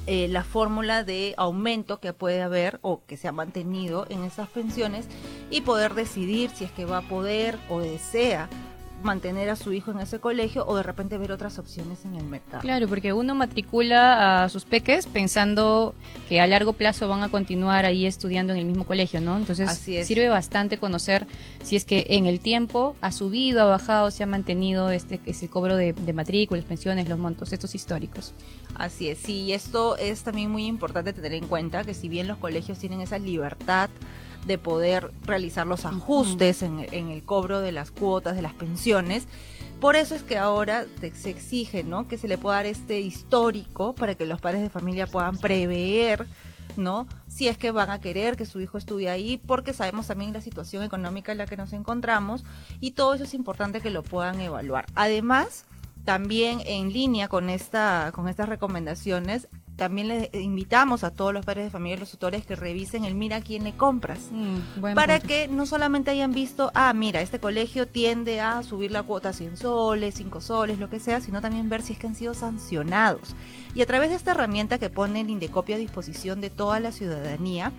eh, 0.06 0.28
la 0.28 0.44
fórmula 0.44 1.02
de 1.02 1.34
aumento 1.36 1.98
que 1.98 2.12
puede 2.12 2.42
haber 2.42 2.78
o 2.82 3.02
que 3.06 3.16
se 3.16 3.26
ha 3.26 3.32
mantenido 3.32 4.06
en 4.08 4.22
esas 4.22 4.48
pensiones 4.48 5.06
y 5.50 5.62
poder 5.62 5.94
decidir 5.94 6.50
si 6.50 6.64
es 6.64 6.70
que 6.70 6.84
va 6.84 6.98
a 6.98 7.08
poder 7.08 7.58
o 7.68 7.80
desea 7.80 8.48
mantener 9.02 9.48
a 9.50 9.56
su 9.56 9.72
hijo 9.72 9.90
en 9.90 10.00
ese 10.00 10.18
colegio 10.18 10.66
o 10.66 10.76
de 10.76 10.82
repente 10.82 11.18
ver 11.18 11.32
otras 11.32 11.58
opciones 11.58 12.04
en 12.04 12.16
el 12.16 12.24
mercado. 12.24 12.62
Claro, 12.62 12.88
porque 12.88 13.12
uno 13.12 13.34
matricula 13.34 14.44
a 14.44 14.48
sus 14.48 14.64
peques 14.64 15.06
pensando 15.06 15.94
que 16.28 16.40
a 16.40 16.46
largo 16.46 16.72
plazo 16.72 17.08
van 17.08 17.22
a 17.22 17.28
continuar 17.28 17.84
ahí 17.84 18.06
estudiando 18.06 18.52
en 18.52 18.58
el 18.58 18.64
mismo 18.64 18.84
colegio, 18.84 19.20
¿no? 19.20 19.36
Entonces 19.36 19.70
sirve 19.70 20.28
bastante 20.28 20.78
conocer 20.78 21.26
si 21.62 21.76
es 21.76 21.84
que 21.84 22.06
en 22.10 22.26
el 22.26 22.40
tiempo 22.40 22.96
ha 23.00 23.12
subido, 23.12 23.62
ha 23.62 23.66
bajado, 23.66 24.10
se 24.10 24.22
ha 24.22 24.26
mantenido 24.26 24.90
este 24.90 25.20
ese 25.26 25.48
cobro 25.48 25.76
de, 25.76 25.92
de 25.92 26.12
matrículas, 26.12 26.64
pensiones, 26.64 27.08
los 27.08 27.18
montos, 27.18 27.52
estos 27.52 27.74
históricos. 27.74 28.32
Así 28.74 29.08
es, 29.08 29.18
sí, 29.18 29.52
esto 29.52 29.96
es 29.96 30.22
también 30.22 30.50
muy 30.50 30.66
importante 30.66 31.12
tener 31.12 31.34
en 31.34 31.46
cuenta 31.46 31.84
que 31.84 31.94
si 31.94 32.08
bien 32.08 32.28
los 32.28 32.38
colegios 32.38 32.78
tienen 32.78 33.00
esa 33.00 33.18
libertad 33.18 33.90
de 34.46 34.58
poder 34.58 35.12
realizar 35.24 35.66
los 35.66 35.84
ajustes 35.84 36.62
en, 36.62 36.80
el 36.90 37.22
cobro 37.22 37.60
de 37.60 37.72
las 37.72 37.90
cuotas, 37.90 38.36
de 38.36 38.42
las 38.42 38.54
pensiones. 38.54 39.26
Por 39.80 39.96
eso 39.96 40.14
es 40.14 40.22
que 40.22 40.38
ahora 40.38 40.86
se 41.14 41.30
exige 41.30 41.84
¿no? 41.84 42.06
que 42.06 42.18
se 42.18 42.28
le 42.28 42.36
pueda 42.36 42.56
dar 42.56 42.66
este 42.66 43.00
histórico 43.00 43.94
para 43.94 44.14
que 44.14 44.26
los 44.26 44.40
padres 44.40 44.62
de 44.62 44.70
familia 44.70 45.06
puedan 45.06 45.38
prever 45.38 46.26
¿no? 46.76 47.06
Si 47.26 47.48
es 47.48 47.58
que 47.58 47.70
van 47.70 47.90
a 47.90 48.00
querer 48.00 48.36
que 48.36 48.46
su 48.46 48.60
hijo 48.60 48.78
estudie 48.78 49.10
ahí, 49.10 49.38
porque 49.38 49.72
sabemos 49.72 50.06
también 50.06 50.32
la 50.32 50.40
situación 50.40 50.82
económica 50.82 51.32
en 51.32 51.38
la 51.38 51.46
que 51.46 51.56
nos 51.56 51.72
encontramos 51.72 52.44
y 52.80 52.92
todo 52.92 53.14
eso 53.14 53.24
es 53.24 53.34
importante 53.34 53.80
que 53.80 53.90
lo 53.90 54.02
puedan 54.02 54.40
evaluar. 54.40 54.86
Además, 54.94 55.64
también 56.04 56.60
en 56.64 56.92
línea 56.92 57.28
con 57.28 57.50
esta 57.50 58.10
con 58.14 58.28
estas 58.28 58.48
recomendaciones 58.48 59.48
también 59.80 60.08
le 60.08 60.30
invitamos 60.34 61.04
a 61.04 61.10
todos 61.10 61.32
los 61.32 61.46
padres 61.46 61.64
de 61.64 61.70
familia 61.70 61.96
y 61.96 62.00
los 62.00 62.10
tutores 62.10 62.44
que 62.44 62.54
revisen 62.54 63.06
el 63.06 63.14
mira 63.14 63.40
quién 63.40 63.64
le 63.64 63.72
compras. 63.72 64.28
Mm, 64.30 64.92
para 64.94 65.20
que 65.20 65.48
no 65.48 65.64
solamente 65.64 66.10
hayan 66.10 66.32
visto, 66.32 66.70
ah, 66.74 66.92
mira, 66.92 67.22
este 67.22 67.38
colegio 67.38 67.88
tiende 67.88 68.42
a 68.42 68.62
subir 68.62 68.90
la 68.90 69.04
cuota 69.04 69.30
a 69.30 69.32
100 69.32 69.56
soles, 69.56 70.16
5 70.16 70.42
soles, 70.42 70.78
lo 70.78 70.90
que 70.90 71.00
sea, 71.00 71.22
sino 71.22 71.40
también 71.40 71.70
ver 71.70 71.80
si 71.80 71.94
es 71.94 71.98
que 71.98 72.08
han 72.08 72.14
sido 72.14 72.34
sancionados. 72.34 73.34
Y 73.74 73.80
a 73.80 73.86
través 73.86 74.10
de 74.10 74.16
esta 74.16 74.32
herramienta 74.32 74.76
que 74.76 74.90
pone 74.90 75.22
el 75.22 75.30
Indecopia 75.30 75.76
a 75.76 75.78
disposición 75.78 76.42
de 76.42 76.50
toda 76.50 76.78
la 76.78 76.92
ciudadanía, 76.92 77.72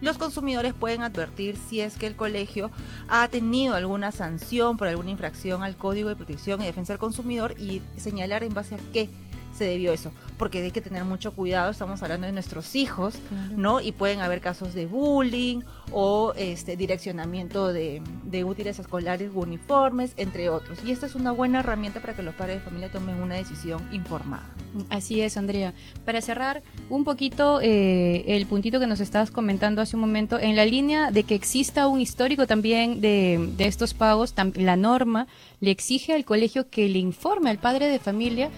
los 0.00 0.16
consumidores 0.16 0.72
pueden 0.72 1.02
advertir 1.02 1.58
si 1.68 1.82
es 1.82 1.98
que 1.98 2.06
el 2.06 2.16
colegio 2.16 2.70
ha 3.08 3.28
tenido 3.28 3.74
alguna 3.74 4.10
sanción 4.10 4.78
por 4.78 4.88
alguna 4.88 5.10
infracción 5.10 5.62
al 5.62 5.76
Código 5.76 6.08
de 6.08 6.16
Protección 6.16 6.62
y 6.62 6.64
Defensa 6.64 6.94
del 6.94 6.98
Consumidor 6.98 7.54
y 7.60 7.82
señalar 7.98 8.42
en 8.42 8.54
base 8.54 8.76
a 8.76 8.78
qué 8.94 9.10
se 9.52 9.64
debió 9.64 9.92
eso, 9.92 10.12
porque 10.42 10.58
hay 10.60 10.72
que 10.72 10.80
tener 10.80 11.04
mucho 11.04 11.30
cuidado, 11.36 11.70
estamos 11.70 12.02
hablando 12.02 12.26
de 12.26 12.32
nuestros 12.32 12.74
hijos, 12.74 13.14
¿no? 13.54 13.80
Y 13.80 13.92
pueden 13.92 14.22
haber 14.22 14.40
casos 14.40 14.74
de 14.74 14.86
bullying 14.86 15.60
o 15.92 16.32
este 16.36 16.76
direccionamiento 16.76 17.72
de, 17.72 18.02
de 18.24 18.42
útiles 18.42 18.76
escolares 18.80 19.30
u 19.32 19.42
uniformes, 19.42 20.14
entre 20.16 20.48
otros. 20.50 20.80
Y 20.84 20.90
esta 20.90 21.06
es 21.06 21.14
una 21.14 21.30
buena 21.30 21.60
herramienta 21.60 22.00
para 22.00 22.16
que 22.16 22.24
los 22.24 22.34
padres 22.34 22.56
de 22.56 22.62
familia 22.62 22.90
tomen 22.90 23.22
una 23.22 23.36
decisión 23.36 23.88
informada. 23.92 24.42
Así 24.88 25.20
es, 25.20 25.36
Andrea. 25.36 25.74
Para 26.04 26.20
cerrar 26.20 26.62
un 26.88 27.04
poquito 27.04 27.60
eh, 27.60 28.24
el 28.26 28.46
puntito 28.46 28.80
que 28.80 28.86
nos 28.86 29.00
estabas 29.00 29.30
comentando 29.30 29.82
hace 29.82 29.96
un 29.96 30.00
momento, 30.00 30.38
en 30.38 30.56
la 30.56 30.64
línea 30.64 31.10
de 31.10 31.24
que 31.24 31.34
exista 31.34 31.86
un 31.86 32.00
histórico 32.00 32.46
también 32.46 33.00
de, 33.00 33.50
de 33.56 33.66
estos 33.66 33.94
pagos, 33.94 34.34
la 34.54 34.76
norma 34.76 35.26
le 35.60 35.70
exige 35.70 36.14
al 36.14 36.24
colegio 36.24 36.68
que 36.70 36.88
le 36.88 36.98
informe 36.98 37.50
al 37.50 37.58
padre 37.58 37.88
de 37.88 37.98
familia 37.98 38.50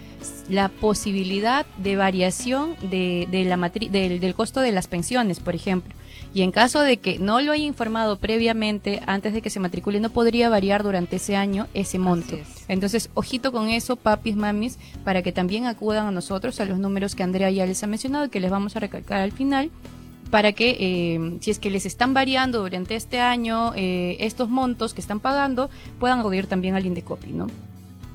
la 0.49 0.69
posibilidad 0.69 1.67
de 1.79 1.97
variación 1.97 2.77
de, 2.91 3.27
la 3.47 3.69
del, 3.69 4.21
del 4.21 4.35
costo 4.35 4.61
de 4.61 4.73
las 4.73 4.87
pensiones, 4.87 5.41
por 5.41 5.55
ejemplo. 5.55 5.95
Y 6.35 6.43
en 6.43 6.51
caso 6.51 6.81
de 6.81 6.97
que 6.97 7.21
no 7.21 7.41
lo 7.41 7.53
haya 7.53 7.65
informado 7.65 8.19
previamente, 8.19 9.01
antes 9.07 9.33
de 9.33 9.41
que 9.41 9.51
se 9.51 9.61
matricule, 9.61 10.01
no 10.01 10.11
podría 10.11 10.49
variar 10.49 10.83
durante 10.83 11.17
ese 11.17 11.37
año 11.37 11.69
ese 11.75 12.01
monto. 12.01 12.37
Entonces, 12.67 13.09
ojito 13.15 13.53
con 13.53 13.69
eso, 13.69 13.95
papis, 13.95 14.35
mamis, 14.35 14.77
para 15.05 15.23
que 15.23 15.31
también 15.31 15.67
acudan 15.67 16.09
a 16.09 16.11
nosotros, 16.11 16.59
a 16.59 16.65
los 16.65 16.81
números 16.81 17.15
que 17.15 17.23
Andrea 17.23 17.53
ya 17.53 17.67
les 17.67 17.85
ha 17.85 17.87
mencionado, 17.87 18.31
que 18.31 18.41
les 18.41 18.51
vamos 18.51 18.75
a 18.75 18.81
recalcar 18.81 19.21
al 19.21 19.31
final, 19.31 19.71
para 20.33 20.53
que 20.53 20.77
eh, 20.81 21.37
si 21.41 21.53
es 21.53 21.61
que 21.61 21.71
les 21.71 21.87
están 21.87 22.15
variando 22.15 22.63
durante 22.63 22.97
este 22.97 23.21
año 23.21 23.73
eh, 23.77 24.17
estos 24.19 24.49
montos 24.49 24.93
que 24.93 25.01
están 25.01 25.21
pagando, 25.21 25.71
puedan 26.01 26.19
acudir 26.19 26.49
también 26.49 26.75
al 26.75 26.85
Indecopi, 26.85 27.31
¿no? 27.31 27.47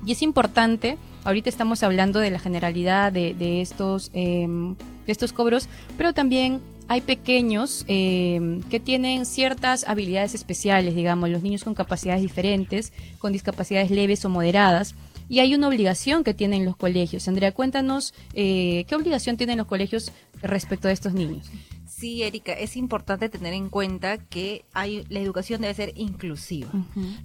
Y 0.04 0.12
es 0.12 0.20
importante, 0.20 0.98
ahorita 1.24 1.48
estamos 1.48 1.82
hablando 1.82 2.18
de 2.20 2.30
la 2.30 2.38
generalidad 2.38 3.12
de, 3.12 3.62
estos, 3.62 4.10
em, 4.12 4.74
de 5.06 5.12
estos 5.12 5.32
cobros, 5.32 5.70
pero 5.96 6.12
también 6.12 6.60
hay 6.90 7.02
pequeños 7.02 7.84
em, 7.86 8.62
que 8.62 8.80
tienen 8.80 9.24
ciertas 9.24 9.84
habilidades 9.86 10.34
especiales, 10.34 10.96
digamos, 10.96 11.30
los 11.30 11.40
niños 11.40 11.62
con 11.62 11.72
capacidades 11.72 12.20
diferentes, 12.20 12.92
con 13.20 13.32
discapacidades 13.32 13.92
leves 13.92 14.24
o 14.24 14.28
moderadas. 14.28 14.96
Y 15.28 15.38
hay 15.38 15.54
una 15.54 15.68
obligación 15.68 16.24
que 16.24 16.34
tienen 16.34 16.64
los 16.64 16.74
colegios. 16.74 17.28
Andrea, 17.28 17.52
cuéntanos 17.52 18.12
eh, 18.34 18.86
qué 18.88 18.96
obligación 18.96 19.36
tienen 19.36 19.58
los 19.58 19.68
colegios 19.68 20.10
respecto 20.42 20.88
a 20.88 20.90
estos 20.90 21.14
niños. 21.14 21.48
Sí, 21.90 22.22
Erika, 22.22 22.52
es 22.52 22.76
importante 22.76 23.28
tener 23.28 23.52
en 23.52 23.68
cuenta 23.68 24.16
que 24.16 24.64
hay, 24.72 25.04
la 25.08 25.18
educación 25.18 25.60
debe 25.60 25.74
ser 25.74 25.92
inclusiva, 25.96 26.70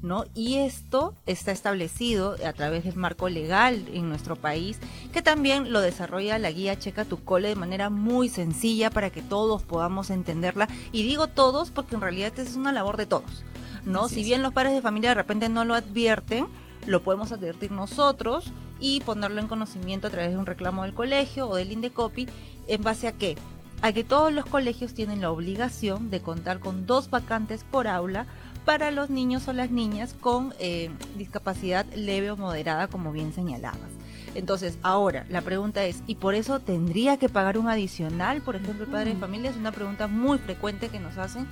¿no? 0.01 0.25
Y 0.33 0.55
esto 0.55 1.13
está 1.27 1.51
establecido 1.51 2.35
a 2.43 2.51
través 2.51 2.83
del 2.83 2.95
marco 2.95 3.29
legal 3.29 3.85
en 3.93 4.09
nuestro 4.09 4.35
país, 4.35 4.79
que 5.13 5.21
también 5.21 5.71
lo 5.71 5.81
desarrolla 5.81 6.39
la 6.39 6.49
guía 6.49 6.79
Checa 6.79 7.05
tu 7.05 7.23
Cole 7.23 7.49
de 7.49 7.55
manera 7.55 7.91
muy 7.91 8.27
sencilla 8.27 8.89
para 8.89 9.11
que 9.11 9.21
todos 9.21 9.61
podamos 9.61 10.09
entenderla. 10.09 10.67
Y 10.91 11.03
digo 11.03 11.27
todos 11.27 11.69
porque 11.69 11.93
en 11.93 12.01
realidad 12.01 12.37
es 12.39 12.55
una 12.55 12.71
labor 12.71 12.97
de 12.97 13.05
todos, 13.05 13.43
¿no? 13.85 14.09
si 14.09 14.23
bien 14.23 14.41
los 14.41 14.51
padres 14.51 14.73
de 14.73 14.81
familia 14.81 15.11
de 15.11 15.15
repente 15.15 15.47
no 15.47 15.63
lo 15.63 15.75
advierten, 15.75 16.47
lo 16.87 17.03
podemos 17.03 17.31
advertir 17.31 17.71
nosotros 17.71 18.51
y 18.79 19.01
ponerlo 19.01 19.41
en 19.41 19.47
conocimiento 19.47 20.07
a 20.07 20.09
través 20.09 20.31
de 20.31 20.37
un 20.37 20.47
reclamo 20.47 20.83
del 20.83 20.95
colegio 20.95 21.47
o 21.47 21.55
del 21.55 21.71
INDECOPI 21.71 22.27
en 22.67 22.81
base 22.81 23.07
a 23.07 23.11
qué? 23.11 23.37
A 23.85 23.93
que 23.93 24.03
todos 24.03 24.33
los 24.33 24.45
colegios 24.45 24.95
tienen 24.95 25.21
la 25.21 25.29
obligación 25.29 26.09
de 26.09 26.19
contar 26.19 26.59
con 26.59 26.87
dos 26.87 27.11
vacantes 27.11 27.63
por 27.63 27.87
aula 27.87 28.25
para 28.65 28.89
los 28.89 29.11
niños 29.11 29.47
o 29.47 29.53
las 29.53 29.69
niñas 29.69 30.15
con 30.19 30.55
eh, 30.57 30.89
discapacidad 31.15 31.85
leve 31.93 32.31
o 32.31 32.35
moderada, 32.35 32.87
como 32.87 33.11
bien 33.11 33.31
señalabas. 33.31 33.91
Entonces, 34.33 34.79
ahora, 34.81 35.27
la 35.29 35.41
pregunta 35.41 35.83
es, 35.83 36.01
¿y 36.07 36.15
por 36.15 36.33
eso 36.33 36.59
tendría 36.59 37.17
que 37.17 37.29
pagar 37.29 37.59
un 37.59 37.67
adicional? 37.67 38.41
Por 38.41 38.55
ejemplo, 38.55 38.85
el 38.85 38.89
padre 38.89 39.13
de 39.13 39.19
familia 39.19 39.51
es 39.51 39.55
una 39.55 39.71
pregunta 39.71 40.07
muy 40.07 40.39
frecuente 40.39 40.89
que 40.89 40.99
nos 40.99 41.19
hacen. 41.19 41.45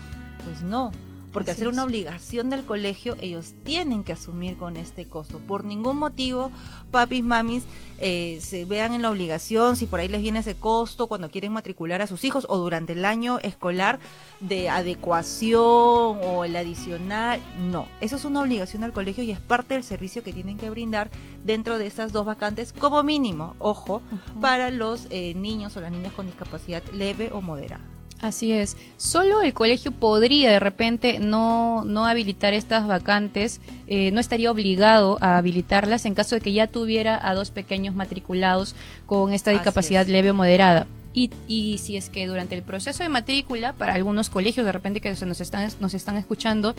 Pues 0.43 0.63
no, 0.63 0.91
porque 1.33 1.51
hacer 1.51 1.67
una 1.67 1.83
obligación 1.83 2.49
del 2.51 2.63
colegio, 2.63 3.17
ellos 3.19 3.55
tienen 3.63 4.03
que 4.03 4.13
asumir 4.13 4.55
con 4.55 4.77
este 4.77 5.05
costo. 5.05 5.39
Por 5.39 5.65
ningún 5.65 5.97
motivo, 5.97 6.51
papis, 6.91 7.23
mamis, 7.23 7.63
eh, 7.97 8.39
se 8.41 8.65
vean 8.65 8.93
en 8.93 9.01
la 9.01 9.09
obligación, 9.09 9.75
si 9.75 9.87
por 9.87 9.99
ahí 9.99 10.07
les 10.07 10.21
viene 10.21 10.39
ese 10.39 10.55
costo 10.55 11.07
cuando 11.07 11.31
quieren 11.31 11.51
matricular 11.51 12.01
a 12.01 12.07
sus 12.07 12.23
hijos 12.23 12.45
o 12.49 12.57
durante 12.57 12.93
el 12.93 13.03
año 13.03 13.39
escolar 13.39 13.99
de 14.39 14.69
adecuación 14.69 16.19
o 16.21 16.45
el 16.45 16.55
adicional. 16.55 17.41
No, 17.71 17.87
eso 17.99 18.15
es 18.15 18.25
una 18.25 18.41
obligación 18.41 18.83
del 18.83 18.93
colegio 18.93 19.23
y 19.23 19.31
es 19.31 19.39
parte 19.39 19.73
del 19.73 19.83
servicio 19.83 20.23
que 20.23 20.33
tienen 20.33 20.57
que 20.57 20.69
brindar 20.69 21.09
dentro 21.43 21.79
de 21.79 21.87
esas 21.87 22.11
dos 22.11 22.25
vacantes 22.25 22.73
como 22.73 23.01
mínimo, 23.03 23.55
ojo, 23.57 24.01
para 24.39 24.69
los 24.69 25.07
eh, 25.09 25.33
niños 25.33 25.75
o 25.77 25.81
las 25.81 25.91
niñas 25.91 26.13
con 26.13 26.27
discapacidad 26.27 26.83
leve 26.93 27.31
o 27.33 27.41
moderada. 27.41 27.92
Así 28.23 28.53
es. 28.53 28.77
Solo 28.95 29.41
el 29.41 29.53
colegio 29.53 29.91
podría 29.91 30.49
de 30.49 30.61
repente 30.61 31.19
no, 31.19 31.83
no 31.83 32.05
habilitar 32.05 32.53
estas 32.53 32.87
vacantes, 32.87 33.59
eh, 33.87 34.11
no 34.11 34.21
estaría 34.21 34.49
obligado 34.49 35.17
a 35.19 35.37
habilitarlas 35.37 36.05
en 36.05 36.15
caso 36.15 36.35
de 36.35 36.41
que 36.41 36.53
ya 36.53 36.67
tuviera 36.67 37.19
a 37.21 37.35
dos 37.35 37.51
pequeños 37.51 37.95
matriculados 37.95 38.75
con 39.07 39.33
esta 39.33 39.51
discapacidad 39.51 40.07
leve 40.07 40.31
o 40.31 40.33
moderada. 40.33 40.87
Y, 41.13 41.31
y, 41.49 41.79
si 41.79 41.97
es 41.97 42.09
que 42.09 42.25
durante 42.25 42.55
el 42.55 42.63
proceso 42.63 43.03
de 43.03 43.09
matrícula, 43.09 43.73
para 43.73 43.93
algunos 43.93 44.29
colegios 44.29 44.65
de 44.65 44.71
repente 44.71 45.01
que 45.01 45.13
nos 45.25 45.41
están, 45.41 45.69
nos 45.81 45.93
están 45.93 46.15
escuchando, 46.15 46.75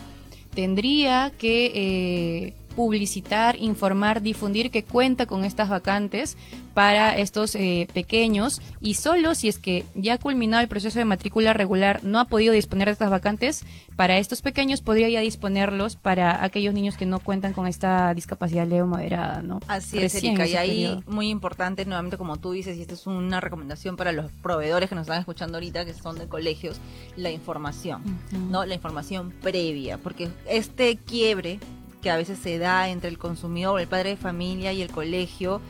tendría 0.54 1.30
que 1.36 1.72
eh, 1.74 2.54
publicitar, 2.74 3.56
informar, 3.56 4.22
difundir 4.22 4.70
que 4.70 4.84
cuenta 4.84 5.26
con 5.26 5.44
estas 5.44 5.68
vacantes 5.68 6.36
para 6.74 7.16
estos 7.16 7.54
eh, 7.54 7.88
pequeños 7.94 8.60
y 8.80 8.94
solo 8.94 9.34
si 9.34 9.48
es 9.48 9.58
que 9.58 9.84
ya 9.94 10.18
culminado 10.18 10.62
el 10.62 10.68
proceso 10.68 10.98
de 10.98 11.04
matrícula 11.04 11.52
regular 11.52 12.02
no 12.02 12.18
ha 12.18 12.24
podido 12.26 12.52
disponer 12.52 12.88
de 12.88 12.92
estas 12.92 13.10
vacantes, 13.10 13.64
para 13.96 14.18
estos 14.18 14.42
pequeños 14.42 14.80
podría 14.80 15.08
ya 15.08 15.20
disponerlos 15.20 15.96
para 15.96 16.42
aquellos 16.42 16.74
niños 16.74 16.96
que 16.96 17.06
no 17.06 17.20
cuentan 17.20 17.52
con 17.52 17.66
esta 17.66 18.12
discapacidad 18.12 18.66
leve 18.66 18.82
o 18.82 18.86
moderada, 18.86 19.40
¿no? 19.42 19.60
Así 19.68 19.98
es, 19.98 20.14
Erika, 20.16 20.46
y 20.46 20.56
ahí 20.56 21.04
muy 21.06 21.28
importante, 21.28 21.84
nuevamente 21.84 22.18
como 22.18 22.38
tú 22.38 22.52
dices, 22.52 22.76
y 22.76 22.82
esta 22.82 22.94
es 22.94 23.06
una 23.06 23.40
recomendación 23.40 23.96
para 23.96 24.12
los 24.12 24.30
proveedores 24.42 24.88
que 24.88 24.96
nos 24.96 25.02
están 25.02 25.20
escuchando 25.20 25.58
ahorita, 25.58 25.84
que 25.84 25.94
son 25.94 26.18
de 26.18 26.26
colegios, 26.26 26.80
la 27.16 27.30
información, 27.30 28.02
¿no? 28.50 28.66
La 28.66 28.74
información 28.74 29.32
previa, 29.42 29.98
porque 29.98 30.28
este 30.46 30.96
quiebre 30.96 31.60
que 32.04 32.11
a 32.11 32.16
veces 32.18 32.38
se 32.38 32.58
da 32.58 32.90
entre 32.90 33.08
el 33.08 33.16
consumidor, 33.16 33.80
el 33.80 33.88
padre 33.88 34.11
de 34.11 34.16
familia 34.18 34.75
y 34.75 34.82
el 34.82 34.90
colegio, 34.90 35.62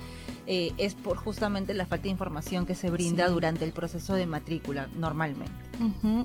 eh, 0.47 0.73
es 0.79 0.95
por 0.95 1.17
justamente 1.17 1.73
la 1.75 1.87
falta 1.87 2.05
de 2.05 2.11
información 2.11 2.67
que 2.67 2.75
se 2.75 2.91
brinda 2.91 3.27
Sí. 3.27 3.33
durante 3.33 3.65
el 3.65 3.73
proceso 3.73 4.15
de 4.15 4.27
matrícula 4.27 4.89
normalmente. 4.97 5.53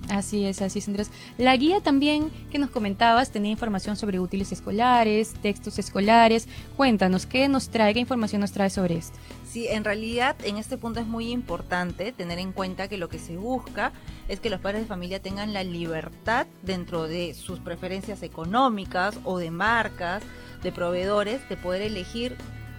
Así 0.09 0.45
es, 0.45 0.61
así 0.61 0.79
es, 0.79 0.87
Andrés. 0.87 1.09
La 1.37 1.55
guía 1.57 1.81
también 1.81 2.29
que 2.51 2.59
nos 2.59 2.69
comentabas 2.69 3.31
tenía 3.31 3.51
información 3.51 3.95
sobre 3.95 4.19
útiles 4.19 4.51
escolares, 4.51 5.33
textos 5.41 5.79
escolares. 5.79 6.47
Cuéntanos, 6.77 7.25
¿qué 7.25 7.47
nos 7.47 7.69
trae, 7.69 7.93
qué 7.93 7.99
información 7.99 8.41
nos 8.41 8.51
trae 8.51 8.69
sobre 8.69 8.97
esto? 8.97 9.17
Sí, 9.49 9.67
en 9.67 9.83
realidad 9.83 10.35
en 10.43 10.57
este 10.57 10.77
punto 10.77 10.99
es 10.99 11.07
muy 11.07 11.31
importante 11.31 12.11
tener 12.11 12.37
en 12.37 12.51
cuenta 12.51 12.87
que 12.87 12.97
lo 12.97 13.09
que 13.09 13.17
se 13.17 13.37
busca 13.37 13.91
es 14.27 14.39
que 14.39 14.51
los 14.51 14.59
padres 14.61 14.81
de 14.81 14.87
familia 14.87 15.19
tengan 15.21 15.53
la 15.53 15.63
libertad 15.63 16.45
dentro 16.61 17.07
de 17.07 17.33
sus 17.33 17.59
preferencias 17.59 18.21
económicas 18.21 19.17
o 19.23 19.39
de 19.39 19.49
marcas, 19.49 20.21
de 20.61 20.71
proveedores, 20.71 21.41
de 21.49 21.57
poder 21.57 21.81
elegir 21.81 22.35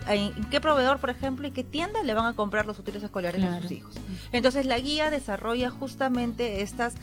en 0.09 0.33
qué 0.51 0.61
proveedor, 0.61 0.99
por 0.99 1.11
ejemplo, 1.11 1.47
y 1.47 1.51
qué 1.51 1.63
tienda 1.65 2.03
le 2.03 2.15
van 2.15 2.27
a 2.27 2.33
comprar 2.35 2.67
los 2.67 2.79
útiles 2.79 3.03
escolares 3.03 3.43
a 3.43 3.47
Claro. 3.47 3.63
sus 3.63 3.71
hijos. 3.73 3.95
Entonces 4.33 4.67
la 4.67 4.79
guía 4.79 5.11
desarrolla 5.11 5.71
justamente 5.71 6.63
estas 6.63 6.95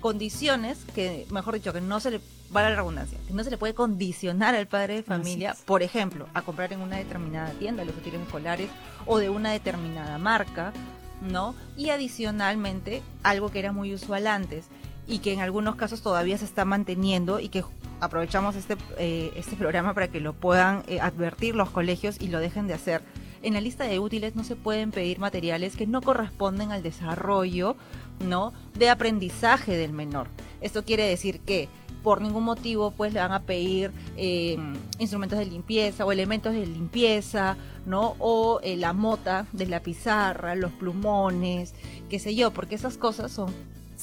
condiciones 0.00 0.78
que, 0.94 1.26
mejor 1.30 1.54
dicho, 1.54 1.72
que 1.72 1.80
no 1.80 2.00
se 2.00 2.12
le, 2.12 2.20
vale 2.50 2.70
la 2.70 2.76
redundancia, 2.76 3.18
que 3.26 3.32
no 3.34 3.42
se 3.44 3.50
le 3.50 3.58
puede 3.58 3.74
condicionar 3.74 4.54
al 4.54 4.66
padre 4.66 4.94
de 4.94 5.02
familia, 5.02 5.56
por 5.64 5.82
ejemplo, 5.82 6.28
a 6.34 6.42
comprar 6.42 6.72
en 6.72 6.80
una 6.80 6.96
determinada 6.96 7.50
tienda 7.52 7.84
los 7.84 7.96
útiles 7.96 8.20
escolares 8.20 8.68
o 9.06 9.18
de 9.18 9.30
una 9.30 9.50
determinada 9.52 10.18
marca, 10.18 10.72
¿no? 11.20 11.54
Y 11.76 11.90
adicionalmente, 11.90 13.02
algo 13.22 13.50
que 13.50 13.58
era 13.58 13.72
muy 13.72 13.92
usual 13.94 14.26
antes 14.26 14.66
y 15.08 15.18
que 15.20 15.32
en 15.32 15.40
algunos 15.40 15.76
casos 15.76 16.02
todavía 16.02 16.36
se 16.38 16.44
está 16.44 16.64
manteniendo 16.64 17.40
y 17.40 17.48
que 17.48 17.64
aprovechamos 18.00 18.56
este, 18.56 18.76
eh, 18.98 19.32
este 19.36 19.56
programa 19.56 19.94
para 19.94 20.08
que 20.08 20.20
lo 20.20 20.32
puedan 20.32 20.82
eh, 20.86 21.00
advertir 21.00 21.54
los 21.54 21.70
colegios 21.70 22.20
y 22.20 22.28
lo 22.28 22.40
dejen 22.40 22.66
de 22.66 22.74
hacer. 22.74 23.02
En 23.42 23.54
la 23.54 23.60
lista 23.60 23.84
de 23.84 23.98
útiles 23.98 24.34
no 24.34 24.44
se 24.44 24.56
pueden 24.56 24.90
pedir 24.90 25.18
materiales 25.18 25.76
que 25.76 25.86
no 25.86 26.02
corresponden 26.02 26.72
al 26.72 26.82
desarrollo 26.82 27.76
¿no? 28.20 28.52
de 28.74 28.90
aprendizaje 28.90 29.76
del 29.76 29.92
menor. 29.92 30.28
Esto 30.60 30.84
quiere 30.84 31.04
decir 31.04 31.40
que 31.40 31.68
por 32.06 32.20
ningún 32.20 32.44
motivo 32.44 32.92
pues 32.92 33.12
le 33.12 33.18
van 33.18 33.32
a 33.32 33.42
pedir 33.42 33.90
eh, 34.16 34.56
instrumentos 35.00 35.40
de 35.40 35.46
limpieza 35.46 36.04
o 36.04 36.12
elementos 36.12 36.52
de 36.52 36.64
limpieza, 36.64 37.56
¿no? 37.84 38.14
O 38.20 38.60
eh, 38.62 38.76
la 38.76 38.92
mota 38.92 39.46
de 39.52 39.66
la 39.66 39.80
pizarra, 39.80 40.54
los 40.54 40.70
plumones, 40.70 41.74
qué 42.08 42.20
sé 42.20 42.36
yo, 42.36 42.52
porque 42.52 42.76
esas 42.76 42.96
cosas 42.96 43.32
son 43.32 43.52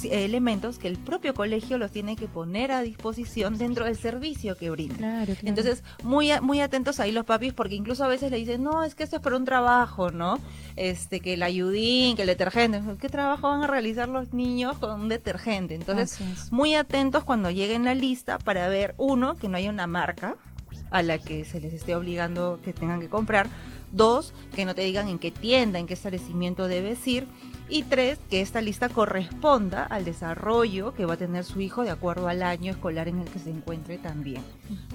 elementos 0.10 0.80
que 0.80 0.88
el 0.88 0.98
propio 0.98 1.34
colegio 1.34 1.78
los 1.78 1.92
tiene 1.92 2.16
que 2.16 2.28
poner 2.28 2.72
a 2.72 2.82
disposición 2.82 3.58
dentro 3.58 3.86
del 3.86 3.98
servicio 3.98 4.56
que 4.58 4.70
brinda. 4.70 4.96
Claro, 4.96 5.34
Entonces, 5.44 5.84
muy, 6.04 6.30
muy 6.42 6.62
atentos 6.62 7.00
ahí 7.00 7.12
los 7.12 7.26
papis, 7.26 7.54
porque 7.54 7.76
incluso 7.76 8.04
a 8.04 8.08
veces 8.08 8.32
le 8.32 8.38
dicen, 8.38 8.64
no, 8.64 8.84
es 8.84 8.96
que 8.96 9.04
esto 9.04 9.18
es 9.18 9.22
para 9.22 9.38
un 9.38 9.46
trabajo, 9.46 10.12
¿no? 10.12 10.40
Este, 10.76 11.20
que 11.20 11.36
el 11.36 11.44
ayudín, 11.44 12.16
que 12.16 12.24
el 12.24 12.28
detergente. 12.28 12.82
¿Qué 13.00 13.10
trabajo 13.10 13.48
van 13.48 13.64
a 13.64 13.68
realizar 13.68 14.10
los 14.10 14.34
niños 14.34 14.78
con 14.78 15.00
un 15.00 15.10
detergente? 15.10 15.76
Entonces, 15.76 16.20
muy 16.52 16.76
atentos 16.76 17.24
cuando 17.24 17.52
lleguen 17.52 17.86
la 17.86 17.96
lista 17.96 18.40
para 18.40 18.68
ver, 18.68 18.96
uno, 18.98 19.36
que 19.36 19.48
no 19.48 19.58
haya 19.58 19.70
una 19.70 19.88
marca 19.88 20.36
a 20.92 21.02
la 21.02 21.18
que 21.18 21.44
se 21.44 21.60
les 21.60 21.74
esté 21.74 21.96
obligando 21.96 22.60
que 22.64 22.74
tengan 22.74 23.00
que 23.00 23.10
comprar. 23.10 23.48
Dos, 23.92 24.34
que 24.56 24.66
no 24.66 24.74
te 24.74 24.82
digan 24.82 25.08
en 25.08 25.20
qué 25.20 25.32
tienda, 25.32 25.80
en 25.80 25.88
qué 25.88 25.94
establecimiento 25.94 26.68
debes 26.68 27.06
ir. 27.08 27.28
Y 27.70 27.84
tres, 27.84 28.20
que 28.30 28.42
esta 28.42 28.62
lista 28.62 28.90
corresponda 28.90 29.84
al 29.84 30.06
desarrollo 30.06 30.94
que 30.94 31.06
va 31.06 31.14
a 31.14 31.18
tener 31.18 31.44
su 31.44 31.62
hijo 31.62 31.84
de 31.84 31.92
acuerdo 31.92 32.28
al 32.28 32.44
año 32.44 32.72
escolar 32.72 33.08
en 33.08 33.20
el 33.20 33.30
que 33.30 33.40
se 33.40 33.50
encuentre 33.50 33.98
también. 33.98 34.44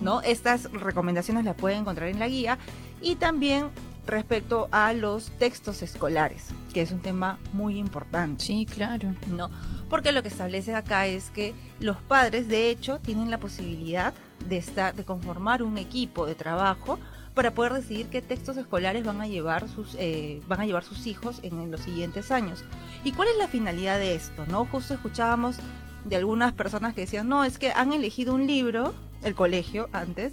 ¿no? 0.00 0.20
Estas 0.20 0.70
recomendaciones 0.72 1.44
las 1.44 1.56
pueden 1.56 1.80
encontrar 1.80 2.08
en 2.08 2.18
la 2.18 2.28
guía. 2.28 2.58
Y 3.00 3.16
también 3.16 3.70
respecto 4.06 4.68
a 4.70 4.92
los 4.92 5.30
textos 5.38 5.82
escolares, 5.82 6.46
que 6.72 6.82
es 6.82 6.92
un 6.92 7.00
tema 7.00 7.38
muy 7.52 7.78
importante. 7.78 8.44
Sí, 8.44 8.66
claro. 8.66 9.14
¿no? 9.28 9.50
Porque 9.88 10.12
lo 10.12 10.22
que 10.22 10.28
establece 10.28 10.74
acá 10.74 11.06
es 11.06 11.30
que 11.30 11.54
los 11.80 11.96
padres, 11.96 12.48
de 12.48 12.70
hecho, 12.70 12.98
tienen 12.98 13.30
la 13.30 13.38
posibilidad 13.38 14.14
de 14.48 14.56
estar, 14.58 14.94
de 14.94 15.04
conformar 15.04 15.62
un 15.62 15.78
equipo 15.78 16.26
de 16.26 16.34
trabajo 16.34 16.98
para 17.38 17.54
poder 17.54 17.72
decidir 17.72 18.08
qué 18.08 18.20
textos 18.20 18.56
escolares 18.56 19.04
van 19.04 19.20
a 19.20 19.28
llevar 19.28 19.68
sus, 19.68 19.94
eh, 20.00 20.42
van 20.48 20.60
a 20.60 20.66
llevar 20.66 20.82
sus 20.82 21.06
hijos 21.06 21.38
en, 21.44 21.70
los 21.70 21.80
siguientes 21.82 22.32
años. 22.32 22.64
¿Y 23.04 23.12
cuál 23.12 23.28
es 23.28 23.36
la 23.36 23.46
finalidad 23.46 24.00
de 24.00 24.16
esto? 24.16 24.44
¿No? 24.46 24.64
Justo 24.64 24.94
escuchábamos 24.94 25.54
de 26.04 26.16
algunas 26.16 26.52
personas 26.52 26.94
que 26.94 27.02
decían, 27.02 27.28
no, 27.28 27.44
es 27.44 27.56
que 27.60 27.70
han 27.70 27.92
elegido 27.92 28.34
un 28.34 28.48
libro, 28.48 28.92
el 29.22 29.36
colegio 29.36 29.88
antes, 29.92 30.32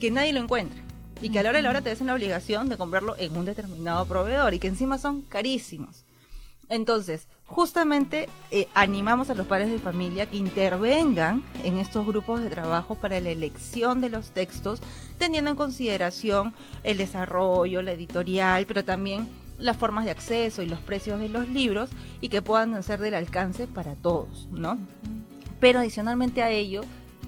que 0.00 0.10
nadie 0.10 0.32
lo 0.32 0.40
encuentra. 0.40 0.82
Y 1.20 1.30
que 1.30 1.38
a 1.38 1.44
la 1.44 1.50
hora 1.50 1.58
de 1.58 1.62
la 1.62 1.70
hora 1.70 1.80
te 1.80 1.92
hacen 1.92 2.08
la 2.08 2.14
obligación 2.14 2.68
de 2.68 2.76
comprarlo 2.76 3.14
en 3.18 3.36
un 3.36 3.44
determinado 3.44 4.04
proveedor 4.06 4.52
y 4.52 4.58
que 4.58 4.66
encima 4.66 4.98
son 4.98 5.22
carísimos. 5.22 6.04
Entonces, 6.72 7.28
justamente 7.44 8.30
eh, 8.50 8.66
animamos 8.72 9.28
a 9.28 9.34
los 9.34 9.46
padres 9.46 9.70
de 9.70 9.78
familia 9.78 10.24
que 10.24 10.38
intervengan 10.38 11.44
en 11.64 11.76
estos 11.76 12.06
grupos 12.06 12.40
de 12.40 12.48
trabajo 12.48 12.94
para 12.94 13.20
la 13.20 13.28
elección 13.28 14.00
de 14.00 14.08
los 14.08 14.30
textos, 14.30 14.80
teniendo 15.18 15.50
en 15.50 15.56
consideración 15.56 16.54
el 16.82 16.96
desarrollo, 16.96 17.82
la 17.82 17.92
editorial, 17.92 18.64
pero 18.64 18.86
también 18.86 19.28
las 19.58 19.76
formas 19.76 20.06
de 20.06 20.12
acceso 20.12 20.62
y 20.62 20.66
los 20.66 20.78
precios 20.78 21.20
de 21.20 21.28
los 21.28 21.46
libros 21.46 21.90
y 22.22 22.30
que 22.30 22.40
puedan 22.40 22.82
ser 22.82 23.00
del 23.00 23.16
alcance 23.16 23.66
para 23.66 23.94
todos, 23.94 24.48
¿no? 24.50 24.78
Pero 25.60 25.80
adicionalmente 25.80 26.42
a 26.42 26.48
ello, 26.48 26.80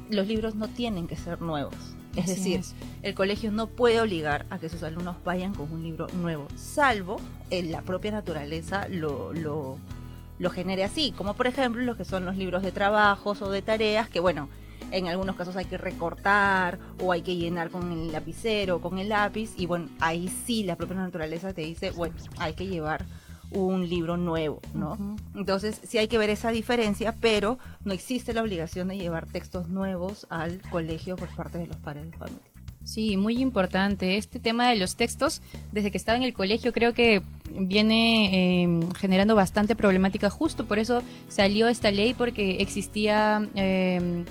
los 0.09 0.27
libros 0.27 0.55
no 0.55 0.69
tienen 0.69 1.07
que 1.07 1.17
ser 1.17 1.43
nuevos. 1.43 1.94
Es 2.17 2.25
Así 2.25 2.35
decir, 2.35 2.61
es. 2.61 2.75
el 3.03 3.15
colegio 3.15 3.51
no 3.51 3.67
puede 3.67 4.01
obligar 4.01 4.47
a 4.51 4.59
que 4.59 4.69
sus 4.69 4.83
alumnos 4.83 5.17
vayan 5.25 5.55
con 5.55 5.71
un 5.73 5.83
libro 5.83 6.07
nuevo, 6.21 6.47
salvo 6.57 7.17
en 7.51 7.73
la 7.73 7.83
propia 7.83 8.13
naturaleza 8.13 8.87
lo, 8.89 9.33
lo, 9.33 9.79
lo 10.39 10.51
genere 10.51 10.85
así, 10.85 11.13
como 11.13 11.35
por 11.35 11.47
ejemplo 11.47 11.83
los 11.83 11.97
que 11.97 12.05
son 12.05 12.25
los 12.25 12.37
libros 12.37 12.63
de 12.63 12.71
trabajos 12.73 13.43
o 13.43 13.51
de 13.51 13.63
tareas, 13.63 14.09
que 14.09 14.21
bueno, 14.21 14.49
en 14.91 15.09
algunos 15.09 15.35
casos 15.35 15.57
hay 15.57 15.65
que 15.65 15.79
recortar 15.79 16.79
o 17.03 17.11
hay 17.11 17.23
que 17.23 17.35
llenar 17.37 17.71
con 17.71 17.91
el 17.91 18.13
lapicero 18.13 18.77
o 18.77 18.81
con 18.81 18.99
el 18.99 19.09
lápiz, 19.09 19.53
y 19.57 19.67
bueno, 19.67 19.89
ahí 19.99 20.29
sí 20.47 20.63
la 20.63 20.77
propia 20.77 20.97
naturaleza 20.97 21.53
te 21.53 21.63
dice, 21.63 21.91
bueno, 21.91 22.15
hay 22.39 22.53
que 22.55 22.67
llevar 22.67 23.05
un 23.55 23.89
libro 23.89 24.17
nuevo, 24.17 24.61
¿no? 24.75 25.17
Entonces, 25.35 25.81
sí 25.85 25.99
hay 25.99 26.09
que 26.09 26.19
ver 26.19 26.31
esa 26.31 26.51
diferencia, 26.51 27.15
pero 27.21 27.59
no 27.85 27.93
existe 27.93 28.35
la 28.35 28.43
obligación 28.43 28.89
de 28.89 28.99
llevar 28.99 29.27
textos 29.27 29.69
nuevos 29.69 30.27
al 30.31 30.61
colegio 30.71 31.17
por 31.17 31.29
parte 31.35 31.59
de 31.59 31.67
los 31.67 31.77
padres 31.77 32.11
de 32.11 32.17
familia. 32.17 32.55
Sí, 32.85 33.17
muy 33.17 33.39
importante. 33.41 34.19
Este 34.19 34.39
tema 34.39 34.69
de 34.69 34.77
los 34.77 34.97
textos, 34.97 35.41
desde 35.73 35.91
que 35.91 35.97
estaba 35.97 36.19
en 36.19 36.23
el 36.23 36.35
colegio, 36.35 36.73
creo 36.73 36.93
que 36.93 37.23
viene 37.51 38.65
eh, 38.65 38.81
generando 38.99 39.35
bastante 39.35 39.75
problemática. 39.75 40.29
Justo 40.29 40.67
por 40.67 40.79
eso 40.79 41.03
salió 41.29 41.69
esta 41.69 41.91
ley, 41.91 42.13
porque 42.13 42.59
existía 42.61 43.49
eh, 43.55 44.25